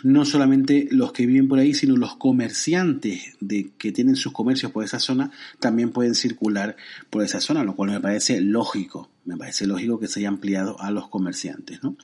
no 0.04 0.26
solamente 0.26 0.88
los 0.92 1.12
que 1.14 1.26
viven 1.26 1.48
por 1.48 1.58
ahí, 1.58 1.74
sino 1.74 1.96
los 1.98 2.18
comerciantes 2.18 3.36
de, 3.40 3.72
que 3.80 3.92
tienen 3.92 4.16
sus 4.16 4.34
comercios 4.34 4.72
por 4.72 4.84
esa 4.84 5.00
zona 5.00 5.32
también 5.60 5.90
pueden 5.90 6.14
circular 6.14 6.76
por 7.10 7.24
esa 7.24 7.42
zona, 7.42 7.64
lo 7.64 7.76
cual 7.76 7.92
me 7.92 8.00
parece 8.00 8.40
lógico. 8.42 9.10
Me 9.26 9.36
parece 9.36 9.66
lógico 9.66 10.00
que 10.00 10.08
se 10.08 10.20
haya 10.20 10.30
ampliado 10.30 10.80
a 10.80 10.92
los 10.92 11.08
comerciantes. 11.10 11.82
¿no? 11.82 11.98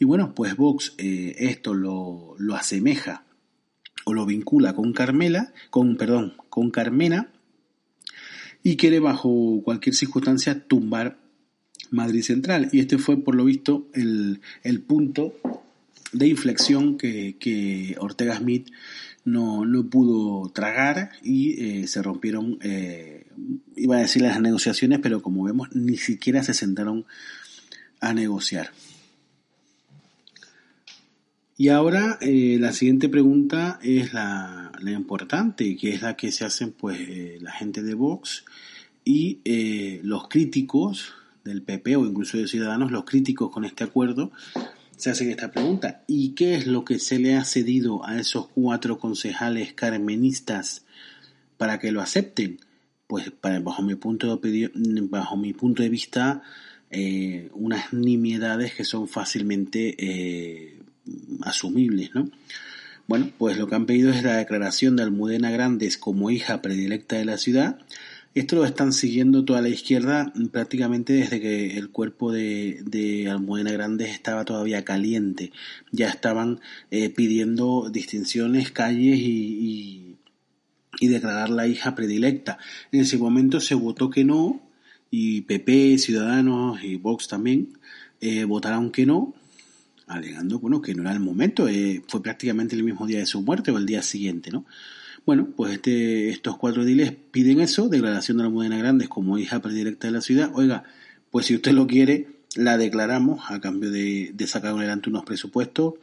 Y 0.00 0.04
bueno, 0.04 0.34
pues 0.34 0.56
Vox 0.56 0.94
eh, 0.98 1.36
esto 1.38 1.72
lo, 1.72 2.34
lo 2.38 2.56
asemeja 2.56 3.24
o 4.04 4.12
lo 4.12 4.26
vincula 4.26 4.74
con 4.74 4.92
Carmela, 4.92 5.52
con, 5.70 5.96
perdón, 5.96 6.34
con 6.48 6.70
Carmena, 6.70 7.28
y 8.62 8.76
quiere 8.76 9.00
bajo 9.00 9.62
cualquier 9.64 9.94
circunstancia 9.94 10.66
tumbar 10.66 11.18
Madrid 11.90 12.22
Central. 12.22 12.68
Y 12.72 12.80
este 12.80 12.98
fue, 12.98 13.22
por 13.22 13.34
lo 13.34 13.44
visto, 13.44 13.88
el, 13.94 14.40
el 14.62 14.80
punto 14.80 15.34
de 16.12 16.26
inflexión 16.26 16.96
que, 16.98 17.36
que 17.38 17.96
Ortega 17.98 18.36
Smith 18.36 18.68
no, 19.24 19.64
no, 19.66 19.88
pudo 19.88 20.50
tragar 20.50 21.10
y 21.22 21.62
eh, 21.62 21.86
se 21.86 22.02
rompieron, 22.02 22.58
eh, 22.62 23.26
iba 23.76 23.96
a 23.96 24.00
decir 24.00 24.22
las 24.22 24.40
negociaciones, 24.40 25.00
pero 25.02 25.20
como 25.20 25.44
vemos, 25.44 25.68
ni 25.74 25.96
siquiera 25.96 26.42
se 26.42 26.54
sentaron 26.54 27.04
a 28.00 28.14
negociar. 28.14 28.70
Y 31.58 31.68
ahora 31.68 32.18
eh, 32.22 32.56
la 32.58 32.72
siguiente 32.72 33.10
pregunta 33.10 33.78
es 33.82 34.14
la, 34.14 34.72
importante, 34.86 35.76
que 35.76 35.92
es 35.92 36.00
la 36.00 36.16
que 36.16 36.32
se 36.32 36.46
hacen 36.46 36.72
pues 36.72 36.98
la 37.42 37.52
gente 37.52 37.82
de 37.82 37.94
Vox 37.94 38.44
y 39.04 39.40
los 40.02 40.28
críticos 40.28 41.14
del 41.44 41.62
PP 41.62 41.96
o 41.96 42.06
incluso 42.06 42.38
de 42.38 42.46
Ciudadanos, 42.46 42.92
los 42.92 43.04
críticos 43.04 43.50
con 43.50 43.64
este 43.64 43.84
acuerdo, 43.84 44.30
se 44.96 45.10
hacen 45.10 45.30
esta 45.30 45.50
pregunta. 45.50 46.04
¿Y 46.06 46.30
qué 46.30 46.54
es 46.54 46.66
lo 46.66 46.84
que 46.84 46.98
se 46.98 47.18
le 47.18 47.36
ha 47.36 47.44
cedido 47.44 48.04
a 48.06 48.18
esos 48.18 48.48
cuatro 48.48 48.98
concejales 48.98 49.72
carmenistas 49.72 50.84
para 51.56 51.78
que 51.78 51.92
lo 51.92 52.00
acepten? 52.00 52.58
Pues 53.06 53.32
bajo, 53.40 53.82
mi 53.82 53.94
punto 53.94 54.36
de, 54.36 54.70
bajo 55.02 55.36
mi 55.36 55.54
punto 55.54 55.82
de 55.82 55.88
vista, 55.88 56.42
eh, 56.90 57.48
unas 57.54 57.92
nimiedades 57.92 58.74
que 58.74 58.84
son 58.84 59.08
fácilmente 59.08 59.94
eh, 59.98 60.77
asumibles, 61.42 62.10
¿no? 62.14 62.30
Bueno, 63.06 63.30
pues 63.38 63.56
lo 63.56 63.66
que 63.68 63.74
han 63.74 63.86
pedido 63.86 64.10
es 64.10 64.22
la 64.22 64.36
declaración 64.36 64.96
de 64.96 65.02
Almudena 65.02 65.50
Grandes 65.50 65.96
como 65.96 66.30
hija 66.30 66.60
predilecta 66.60 67.16
de 67.16 67.24
la 67.24 67.38
ciudad, 67.38 67.78
esto 68.38 68.56
lo 68.56 68.64
están 68.64 68.92
siguiendo 68.92 69.44
toda 69.44 69.62
la 69.62 69.68
izquierda 69.68 70.32
prácticamente 70.52 71.14
desde 71.14 71.40
que 71.40 71.76
el 71.76 71.90
cuerpo 71.90 72.30
de, 72.30 72.82
de 72.84 73.28
Almudena 73.28 73.72
Grandes 73.72 74.10
estaba 74.10 74.44
todavía 74.44 74.84
caliente. 74.84 75.50
Ya 75.90 76.08
estaban 76.08 76.60
eh, 76.90 77.10
pidiendo 77.10 77.90
distinciones, 77.90 78.70
calles 78.70 79.18
y, 79.18 80.18
y, 81.00 81.08
declarar 81.08 81.50
la 81.50 81.66
hija 81.66 81.94
predilecta. 81.94 82.58
En 82.92 83.00
ese 83.00 83.18
momento 83.18 83.60
se 83.60 83.74
votó 83.74 84.10
que 84.10 84.24
no 84.24 84.62
y 85.10 85.40
PP, 85.40 85.98
Ciudadanos 85.98 86.84
y 86.84 86.96
Vox 86.96 87.28
también 87.28 87.78
eh, 88.20 88.44
votaron 88.44 88.92
que 88.92 89.06
no, 89.06 89.34
alegando 90.08 90.58
bueno, 90.58 90.80
que 90.80 90.94
no 90.94 91.02
era 91.02 91.12
el 91.12 91.20
momento, 91.20 91.68
eh, 91.68 92.02
fue 92.08 92.22
prácticamente 92.22 92.74
el 92.76 92.82
mismo 92.82 93.06
día 93.06 93.18
de 93.18 93.26
su 93.26 93.42
muerte 93.42 93.70
o 93.70 93.78
el 93.78 93.86
día 93.86 94.02
siguiente, 94.02 94.50
¿no? 94.50 94.64
Bueno, 95.26 95.48
pues 95.56 95.74
este, 95.74 96.30
estos 96.30 96.56
cuatro 96.56 96.82
ediles 96.82 97.12
piden 97.30 97.60
eso, 97.60 97.88
declaración 97.88 98.38
de 98.38 98.44
la 98.44 98.48
Almudena 98.48 98.78
Grandes 98.78 99.08
como 99.08 99.36
hija 99.36 99.60
predilecta 99.60 100.06
de 100.06 100.12
la 100.14 100.20
ciudad. 100.22 100.50
Oiga, 100.54 100.84
pues 101.30 101.46
si 101.46 101.54
usted 101.54 101.72
lo 101.72 101.86
quiere, 101.86 102.28
la 102.56 102.78
declaramos 102.78 103.50
a 103.50 103.60
cambio 103.60 103.90
de, 103.90 104.32
sacar 104.46 104.74
adelante 104.74 105.10
unos 105.10 105.24
presupuestos. 105.24 105.94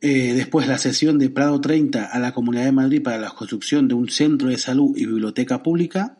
Eh, 0.00 0.34
después 0.34 0.66
la 0.66 0.78
sesión 0.78 1.18
de 1.18 1.30
Prado 1.30 1.60
30 1.60 2.04
a 2.04 2.18
la 2.18 2.32
Comunidad 2.32 2.64
de 2.64 2.72
Madrid 2.72 3.02
para 3.02 3.18
la 3.18 3.30
construcción 3.30 3.88
de 3.88 3.94
un 3.94 4.08
centro 4.08 4.48
de 4.48 4.58
salud 4.58 4.96
y 4.96 5.06
biblioteca 5.06 5.62
pública 5.62 6.18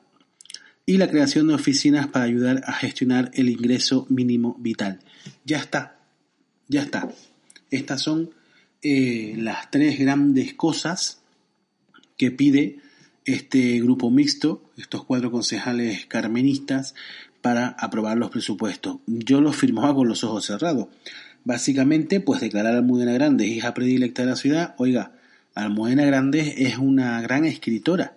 y 0.87 0.99
la 0.99 1.11
creación 1.11 1.49
de 1.49 1.55
oficinas 1.55 2.07
para 2.07 2.25
ayudar 2.25 2.62
a 2.66 2.72
gestionar 2.72 3.31
el 3.35 3.49
ingreso 3.49 4.07
mínimo 4.09 4.57
vital. 4.61 5.01
Ya 5.44 5.59
está, 5.59 5.96
ya 6.69 6.83
está. 6.83 7.09
Estas 7.71 8.01
son 8.03 8.31
eh, 8.83 9.35
las 9.39 9.71
tres 9.71 9.99
grandes 9.99 10.55
cosas 10.55 11.21
que 12.17 12.31
pide 12.31 12.79
este 13.25 13.81
grupo 13.81 14.11
mixto, 14.11 14.63
estos 14.77 15.05
cuatro 15.05 15.31
concejales 15.31 16.07
carmenistas, 16.07 16.95
para 17.43 17.69
aprobar 17.69 18.17
los 18.17 18.31
presupuestos. 18.31 18.99
Yo 19.07 19.41
los 19.41 19.57
firmaba 19.57 19.95
con 19.95 20.09
los 20.09 20.25
ojos 20.25 20.47
cerrados. 20.47 20.89
Básicamente, 21.45 22.21
pues 22.21 22.41
declarar 22.41 22.75
a 22.75 22.79
Almudena 22.79 23.13
Grandes 23.13 23.49
hija 23.49 23.73
predilecta 23.75 24.23
de 24.23 24.29
la 24.31 24.37
ciudad. 24.37 24.75
Oiga, 24.79 25.13
Almudena 25.55 26.05
Grandes 26.05 26.55
es 26.57 26.79
una 26.79 27.21
gran 27.21 27.45
escritora. 27.45 28.17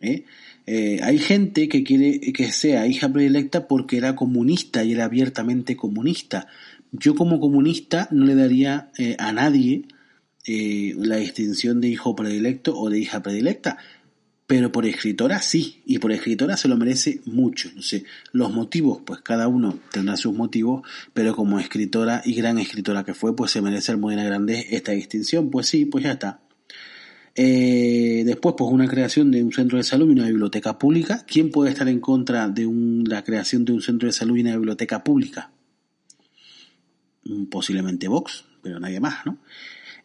¿eh? 0.00 0.24
Eh, 0.66 1.00
hay 1.02 1.18
gente 1.18 1.68
que 1.68 1.82
quiere 1.84 2.20
que 2.32 2.50
sea 2.52 2.86
hija 2.86 3.08
predilecta 3.10 3.68
porque 3.68 3.96
era 3.98 4.16
comunista 4.16 4.84
y 4.84 4.92
era 4.92 5.04
abiertamente 5.04 5.76
comunista. 5.76 6.46
Yo 6.92 7.14
como 7.14 7.40
comunista 7.40 8.08
no 8.10 8.24
le 8.24 8.34
daría 8.34 8.90
eh, 8.98 9.16
a 9.18 9.32
nadie 9.32 9.84
eh, 10.46 10.94
la 10.96 11.16
distinción 11.16 11.80
de 11.80 11.88
hijo 11.88 12.16
predilecto 12.16 12.76
o 12.76 12.90
de 12.90 12.98
hija 12.98 13.22
predilecta, 13.22 13.78
pero 14.46 14.72
por 14.72 14.84
escritora 14.84 15.40
sí, 15.42 15.80
y 15.86 16.00
por 16.00 16.10
escritora 16.10 16.56
se 16.56 16.66
lo 16.66 16.76
merece 16.76 17.20
mucho. 17.24 17.70
No 17.76 17.82
sé, 17.82 18.04
los 18.32 18.52
motivos, 18.52 19.00
pues 19.04 19.20
cada 19.20 19.46
uno 19.46 19.78
tendrá 19.92 20.16
sus 20.16 20.34
motivos, 20.34 20.82
pero 21.14 21.36
como 21.36 21.60
escritora 21.60 22.22
y 22.24 22.34
gran 22.34 22.58
escritora 22.58 23.04
que 23.04 23.14
fue, 23.14 23.36
pues 23.36 23.52
se 23.52 23.62
merece 23.62 23.92
Almudena 23.92 24.24
Grande 24.24 24.66
esta 24.70 24.90
distinción. 24.90 25.50
Pues 25.50 25.68
sí, 25.68 25.84
pues 25.84 26.02
ya 26.02 26.12
está. 26.12 26.40
Eh, 27.36 28.22
después, 28.26 28.56
pues 28.58 28.72
una 28.72 28.88
creación 28.88 29.30
de 29.30 29.44
un 29.44 29.52
centro 29.52 29.78
de 29.78 29.84
salud 29.84 30.08
y 30.08 30.12
una 30.12 30.26
biblioteca 30.26 30.78
pública. 30.78 31.24
¿Quién 31.28 31.52
puede 31.52 31.70
estar 31.70 31.86
en 31.88 32.00
contra 32.00 32.48
de 32.48 32.68
la 33.06 33.22
creación 33.22 33.64
de 33.64 33.72
un 33.72 33.82
centro 33.82 34.08
de 34.08 34.12
salud 34.12 34.36
y 34.36 34.40
una 34.40 34.56
biblioteca 34.56 35.04
pública? 35.04 35.52
Mm, 37.30 37.44
posiblemente 37.44 38.08
Vox, 38.08 38.44
pero 38.62 38.80
nadie 38.80 38.98
más, 38.98 39.24
¿no? 39.24 39.38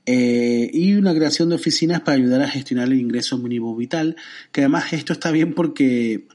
Eh, 0.06 0.70
y 0.72 0.94
una 0.94 1.16
creación 1.16 1.50
de 1.50 1.56
oficinas 1.56 2.02
para 2.02 2.18
ayudar 2.18 2.42
a 2.44 2.48
gestionar 2.48 2.88
el 2.88 3.00
ingreso 3.00 3.40
mínimo 3.40 3.76
vital, 3.76 4.16
que 4.52 4.62
además 4.62 4.94
esto 4.94 5.14
está 5.14 5.32
bien 5.32 5.54
porque 5.54 6.28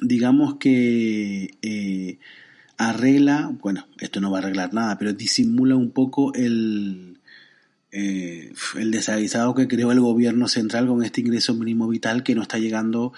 digamos 0.00 0.56
que 0.56 1.58
eh, 1.60 2.18
arregla, 2.78 3.54
bueno, 3.60 3.86
esto 3.98 4.20
no 4.22 4.30
va 4.30 4.38
a 4.38 4.40
arreglar 4.40 4.72
nada, 4.72 4.96
pero 4.98 5.12
disimula 5.12 5.76
un 5.76 5.90
poco 5.90 6.32
el, 6.32 7.18
eh, 7.92 8.54
el 8.76 8.90
desaguisado 8.90 9.54
que 9.54 9.68
creó 9.68 9.92
el 9.92 10.00
gobierno 10.00 10.48
central 10.48 10.86
con 10.86 11.04
este 11.04 11.20
ingreso 11.20 11.54
mínimo 11.54 11.88
vital 11.88 12.22
que 12.22 12.34
no 12.34 12.42
está 12.42 12.58
llegando 12.58 13.12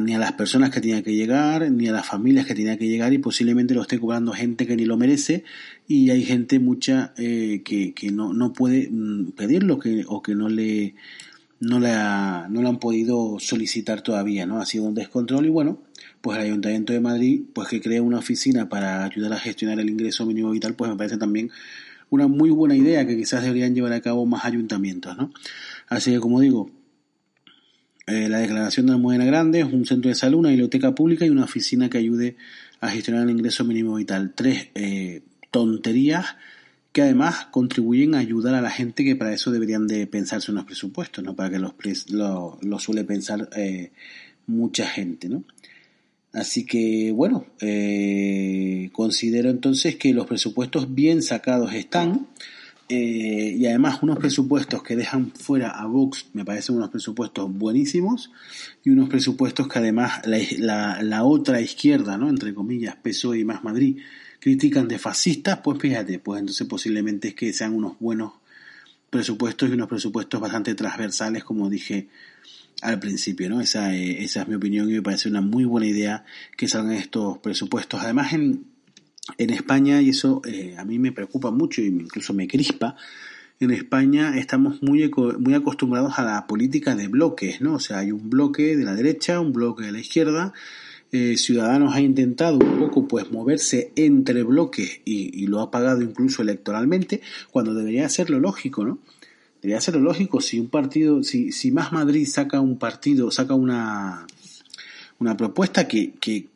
ni 0.00 0.14
a 0.14 0.18
las 0.18 0.32
personas 0.32 0.70
que 0.70 0.80
tenía 0.80 1.02
que 1.02 1.14
llegar, 1.14 1.70
ni 1.70 1.88
a 1.88 1.92
las 1.92 2.06
familias 2.06 2.46
que 2.46 2.54
tenía 2.54 2.78
que 2.78 2.88
llegar 2.88 3.12
y 3.12 3.18
posiblemente 3.18 3.74
lo 3.74 3.82
esté 3.82 3.98
cobrando 3.98 4.32
gente 4.32 4.66
que 4.66 4.76
ni 4.76 4.84
lo 4.84 4.96
merece 4.96 5.44
y 5.86 6.10
hay 6.10 6.24
gente 6.24 6.58
mucha 6.58 7.12
eh, 7.16 7.62
que, 7.64 7.92
que 7.92 8.10
no, 8.10 8.32
no 8.32 8.52
puede 8.52 8.88
mm, 8.90 9.32
pedirlo 9.32 9.78
que, 9.78 10.04
o 10.06 10.22
que 10.22 10.34
no 10.34 10.48
le 10.48 10.94
no 11.60 11.80
la, 11.80 12.46
no 12.50 12.68
han 12.68 12.78
podido 12.78 13.38
solicitar 13.38 14.02
todavía, 14.02 14.44
¿no? 14.44 14.60
Ha 14.60 14.66
sido 14.66 14.84
un 14.84 14.94
descontrol 14.94 15.46
y 15.46 15.48
bueno, 15.48 15.78
pues 16.20 16.38
el 16.38 16.44
Ayuntamiento 16.44 16.92
de 16.92 17.00
Madrid, 17.00 17.42
pues 17.54 17.68
que 17.68 17.80
crea 17.80 18.02
una 18.02 18.18
oficina 18.18 18.68
para 18.68 19.04
ayudar 19.04 19.32
a 19.32 19.38
gestionar 19.38 19.80
el 19.80 19.88
ingreso 19.88 20.26
mínimo 20.26 20.50
vital, 20.50 20.74
pues 20.74 20.90
me 20.90 20.96
parece 20.96 21.16
también 21.16 21.50
una 22.10 22.28
muy 22.28 22.50
buena 22.50 22.76
idea 22.76 23.06
que 23.06 23.16
quizás 23.16 23.42
deberían 23.42 23.74
llevar 23.74 23.92
a 23.92 24.00
cabo 24.00 24.26
más 24.26 24.44
ayuntamientos, 24.44 25.16
¿no? 25.16 25.32
Así 25.88 26.12
que 26.12 26.20
como 26.20 26.40
digo, 26.40 26.70
eh, 28.06 28.28
la 28.28 28.38
declaración 28.40 28.86
de 28.86 28.92
Almudena 28.92 29.24
Grande, 29.24 29.64
un 29.64 29.86
centro 29.86 30.10
de 30.10 30.14
salud, 30.14 30.40
una 30.40 30.50
biblioteca 30.50 30.94
pública 30.94 31.24
y 31.24 31.30
una 31.30 31.44
oficina 31.44 31.88
que 31.88 31.98
ayude 31.98 32.36
a 32.80 32.90
gestionar 32.90 33.22
el 33.22 33.30
ingreso 33.30 33.64
mínimo 33.64 33.94
vital. 33.94 34.32
Tres 34.34 34.68
eh, 34.74 35.22
tonterías 35.50 36.36
que 36.92 37.00
además 37.00 37.46
contribuyen 37.46 38.14
a 38.14 38.18
ayudar 38.18 38.54
a 38.54 38.60
la 38.60 38.70
gente 38.70 39.04
que 39.04 39.16
para 39.16 39.32
eso 39.32 39.50
deberían 39.50 39.86
de 39.86 40.06
pensarse 40.06 40.52
unos 40.52 40.66
presupuestos, 40.66 41.24
¿no? 41.24 41.34
Para 41.34 41.50
que 41.50 41.58
los 41.58 41.72
lo, 42.10 42.78
suele 42.78 43.04
pensar 43.04 43.48
eh, 43.56 43.90
mucha 44.46 44.86
gente, 44.86 45.28
¿no? 45.28 45.42
Así 46.32 46.66
que, 46.66 47.12
bueno, 47.12 47.46
considero 48.92 49.50
entonces 49.50 49.96
que 49.96 50.12
los 50.12 50.26
presupuestos 50.26 50.92
bien 50.92 51.22
sacados 51.22 51.72
están. 51.72 52.26
Eh, 52.94 53.56
y 53.58 53.66
además 53.66 53.98
unos 54.02 54.18
presupuestos 54.18 54.84
que 54.84 54.94
dejan 54.94 55.32
fuera 55.32 55.70
a 55.70 55.86
Vox 55.86 56.26
me 56.32 56.44
parecen 56.44 56.76
unos 56.76 56.90
presupuestos 56.90 57.52
buenísimos 57.52 58.30
y 58.84 58.90
unos 58.90 59.08
presupuestos 59.08 59.66
que 59.66 59.80
además 59.80 60.22
la, 60.24 61.24
otra 61.24 61.60
izquierda, 61.60 62.16
¿no? 62.16 62.28
entre 62.28 62.54
comillas, 62.54 62.94
PSOE 62.94 63.40
y 63.40 63.44
Más 63.44 63.64
Madrid, 63.64 63.98
critican 64.38 64.86
de 64.86 65.00
fascistas, 65.00 65.58
pues 65.64 65.80
fíjate, 65.80 66.20
pues 66.20 66.38
entonces 66.38 66.68
posiblemente 66.68 67.28
es 67.28 67.34
que 67.34 67.52
sean 67.52 67.74
unos 67.74 67.98
buenos 67.98 68.32
presupuestos 69.10 69.68
y 69.68 69.72
unos 69.72 69.88
presupuestos 69.88 70.40
bastante 70.40 70.76
transversales, 70.76 71.42
como 71.42 71.68
dije 71.68 72.08
al 72.80 73.00
principio, 73.00 73.50
¿no? 73.50 73.60
Esa, 73.60 73.94
eh, 73.96 74.22
esa 74.22 74.42
es 74.42 74.48
mi 74.48 74.54
opinión 74.54 74.88
y 74.88 74.94
me 74.94 75.02
parece 75.02 75.28
una 75.28 75.40
muy 75.40 75.64
buena 75.64 75.88
idea 75.88 76.24
que 76.56 76.68
salgan 76.68 76.92
estos 76.92 77.38
presupuestos. 77.38 78.00
Además, 78.02 78.32
en, 78.34 78.66
en 79.38 79.50
España, 79.50 80.02
y 80.02 80.10
eso 80.10 80.42
eh, 80.46 80.74
a 80.78 80.84
mí 80.84 80.98
me 80.98 81.12
preocupa 81.12 81.50
mucho 81.50 81.80
y 81.82 81.86
incluso 81.86 82.34
me 82.34 82.46
crispa, 82.46 82.96
en 83.60 83.70
España 83.70 84.36
estamos 84.36 84.82
muy, 84.82 85.10
muy 85.38 85.54
acostumbrados 85.54 86.18
a 86.18 86.24
la 86.24 86.46
política 86.46 86.94
de 86.94 87.08
bloques, 87.08 87.60
¿no? 87.60 87.74
O 87.74 87.80
sea, 87.80 87.98
hay 87.98 88.12
un 88.12 88.28
bloque 88.28 88.76
de 88.76 88.84
la 88.84 88.94
derecha, 88.94 89.40
un 89.40 89.52
bloque 89.52 89.84
de 89.84 89.92
la 89.92 90.00
izquierda. 90.00 90.52
Eh, 91.12 91.36
Ciudadanos 91.36 91.94
ha 91.94 92.00
intentado 92.00 92.58
un 92.58 92.78
poco 92.78 93.06
pues 93.06 93.30
moverse 93.30 93.92
entre 93.94 94.42
bloques 94.42 95.00
y, 95.04 95.42
y, 95.42 95.46
lo 95.46 95.60
ha 95.60 95.70
pagado 95.70 96.02
incluso 96.02 96.42
electoralmente, 96.42 97.22
cuando 97.52 97.72
debería 97.72 98.08
ser 98.08 98.30
lo 98.30 98.40
lógico, 98.40 98.84
¿no? 98.84 98.98
debería 99.64 99.80
ser 99.80 99.94
lo 99.94 100.02
lógico 100.02 100.42
si 100.42 100.60
un 100.60 100.68
partido, 100.68 101.22
si, 101.22 101.50
si 101.50 101.72
Más 101.72 101.90
Madrid 101.90 102.26
saca 102.26 102.60
un 102.60 102.78
partido, 102.78 103.30
saca 103.30 103.54
una, 103.54 104.26
una 105.18 105.38
propuesta 105.38 105.88
que, 105.88 106.12
que, 106.20 106.48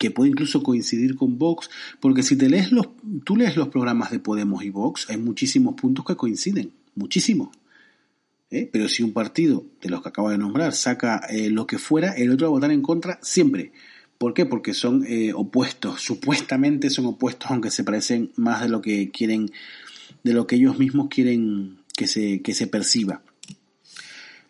que 0.00 0.10
puede 0.10 0.30
incluso 0.30 0.62
coincidir 0.62 1.14
con 1.14 1.36
Vox, 1.36 1.68
porque 2.00 2.22
si 2.22 2.34
te 2.34 2.48
lees 2.48 2.72
los, 2.72 2.88
tú 3.22 3.36
lees 3.36 3.54
los 3.54 3.68
programas 3.68 4.10
de 4.10 4.18
Podemos 4.18 4.64
y 4.64 4.70
Vox, 4.70 5.10
hay 5.10 5.18
muchísimos 5.18 5.74
puntos 5.74 6.06
que 6.06 6.16
coinciden, 6.16 6.72
muchísimos. 6.94 7.50
¿eh? 8.50 8.66
Pero 8.72 8.88
si 8.88 9.02
un 9.02 9.12
partido 9.12 9.66
de 9.82 9.90
los 9.90 10.00
que 10.00 10.08
acabo 10.08 10.30
de 10.30 10.38
nombrar 10.38 10.72
saca 10.72 11.18
eh, 11.28 11.50
lo 11.50 11.66
que 11.66 11.76
fuera, 11.76 12.12
el 12.14 12.30
otro 12.30 12.46
va 12.46 12.48
a 12.48 12.56
votar 12.56 12.70
en 12.70 12.80
contra 12.80 13.18
siempre. 13.20 13.72
¿Por 14.16 14.32
qué? 14.32 14.46
Porque 14.46 14.72
son 14.72 15.04
eh, 15.06 15.34
opuestos, 15.34 16.00
supuestamente 16.00 16.88
son 16.88 17.04
opuestos, 17.04 17.50
aunque 17.50 17.70
se 17.70 17.84
parecen 17.84 18.32
más 18.36 18.62
de 18.62 18.70
lo 18.70 18.80
que 18.80 19.10
quieren, 19.10 19.50
de 20.24 20.32
lo 20.32 20.46
que 20.46 20.56
ellos 20.56 20.78
mismos 20.78 21.08
quieren 21.10 21.76
que 21.94 22.06
se, 22.06 22.40
que 22.40 22.54
se 22.54 22.66
perciba. 22.66 23.20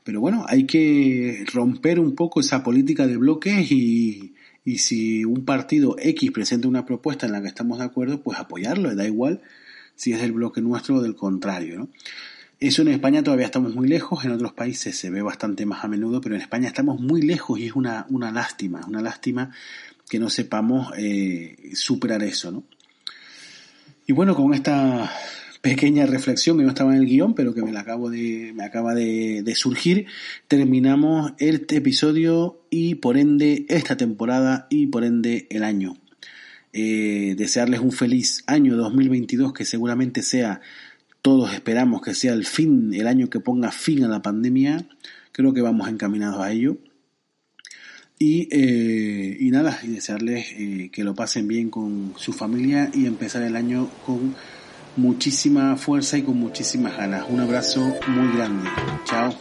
Pero 0.04 0.20
bueno, 0.20 0.44
hay 0.46 0.64
que 0.64 1.44
romper 1.52 1.98
un 1.98 2.14
poco 2.14 2.38
esa 2.38 2.62
política 2.62 3.08
de 3.08 3.16
bloques 3.16 3.72
y, 3.72 4.34
y 4.64 4.78
si 4.78 5.24
un 5.24 5.44
partido 5.44 5.96
X 5.98 6.30
presenta 6.32 6.68
una 6.68 6.84
propuesta 6.84 7.26
en 7.26 7.32
la 7.32 7.42
que 7.42 7.48
estamos 7.48 7.78
de 7.78 7.84
acuerdo, 7.84 8.22
pues 8.22 8.38
apoyarlo, 8.38 8.94
da 8.94 9.06
igual 9.06 9.40
si 9.94 10.12
es 10.12 10.20
del 10.20 10.32
bloque 10.32 10.60
nuestro 10.60 10.96
o 10.96 11.02
del 11.02 11.14
contrario. 11.14 11.88
Eso 12.58 12.82
en 12.82 12.88
España 12.88 13.22
todavía 13.22 13.46
estamos 13.46 13.74
muy 13.74 13.88
lejos, 13.88 14.24
en 14.24 14.32
otros 14.32 14.52
países 14.52 14.96
se 14.96 15.08
ve 15.08 15.22
bastante 15.22 15.64
más 15.64 15.82
a 15.82 15.88
menudo, 15.88 16.20
pero 16.20 16.34
en 16.34 16.42
España 16.42 16.68
estamos 16.68 17.00
muy 17.00 17.22
lejos 17.22 17.58
y 17.58 17.66
es 17.66 17.72
una, 17.74 18.06
una 18.10 18.30
lástima, 18.30 18.82
una 18.86 19.00
lástima 19.00 19.50
que 20.08 20.18
no 20.18 20.28
sepamos 20.28 20.92
eh, 20.98 21.70
superar 21.72 22.22
eso. 22.22 22.62
Y 24.06 24.12
bueno, 24.12 24.34
con 24.34 24.52
esta 24.52 25.10
pequeña 25.60 26.06
reflexión 26.06 26.58
que 26.58 26.64
no 26.64 26.70
estaba 26.70 26.94
en 26.94 27.02
el 27.02 27.06
guion, 27.06 27.34
pero 27.34 27.54
que 27.54 27.62
me 27.62 27.72
la 27.72 27.80
acabo 27.80 28.10
de, 28.10 28.52
me 28.54 28.64
acaba 28.64 28.94
de, 28.94 29.42
de 29.42 29.54
surgir, 29.54 30.06
terminamos 30.48 31.32
este 31.38 31.76
episodio 31.76 32.62
y 32.70 32.96
por 32.96 33.16
ende 33.16 33.66
esta 33.68 33.96
temporada 33.96 34.66
y 34.70 34.86
por 34.86 35.04
ende 35.04 35.46
el 35.50 35.64
año. 35.64 35.96
Eh, 36.72 37.34
desearles 37.36 37.80
un 37.80 37.90
feliz 37.90 38.44
año 38.46 38.76
2022 38.76 39.52
que 39.52 39.64
seguramente 39.64 40.22
sea 40.22 40.60
todos 41.22 41.52
esperamos 41.52 42.00
que 42.00 42.14
sea 42.14 42.32
el 42.32 42.46
fin, 42.46 42.94
el 42.94 43.06
año 43.06 43.28
que 43.28 43.40
ponga 43.40 43.72
fin 43.72 44.04
a 44.04 44.08
la 44.08 44.22
pandemia. 44.22 44.86
Creo 45.32 45.52
que 45.52 45.60
vamos 45.60 45.88
encaminados 45.88 46.40
a 46.40 46.50
ello. 46.50 46.78
Y, 48.18 48.48
eh, 48.50 49.36
y 49.40 49.50
nada, 49.50 49.78
y 49.82 49.88
desearles 49.88 50.52
eh, 50.52 50.90
que 50.92 51.04
lo 51.04 51.14
pasen 51.14 51.48
bien 51.48 51.70
con 51.70 52.14
su 52.16 52.32
familia 52.32 52.90
y 52.94 53.06
empezar 53.06 53.42
el 53.42 53.56
año 53.56 53.90
con 54.04 54.34
muchísima 55.00 55.76
fuerza 55.76 56.18
y 56.18 56.22
con 56.22 56.38
muchísimas 56.38 56.96
ganas. 56.96 57.24
Un 57.28 57.40
abrazo 57.40 57.80
muy 58.08 58.36
grande. 58.36 58.68
Chao. 59.04 59.34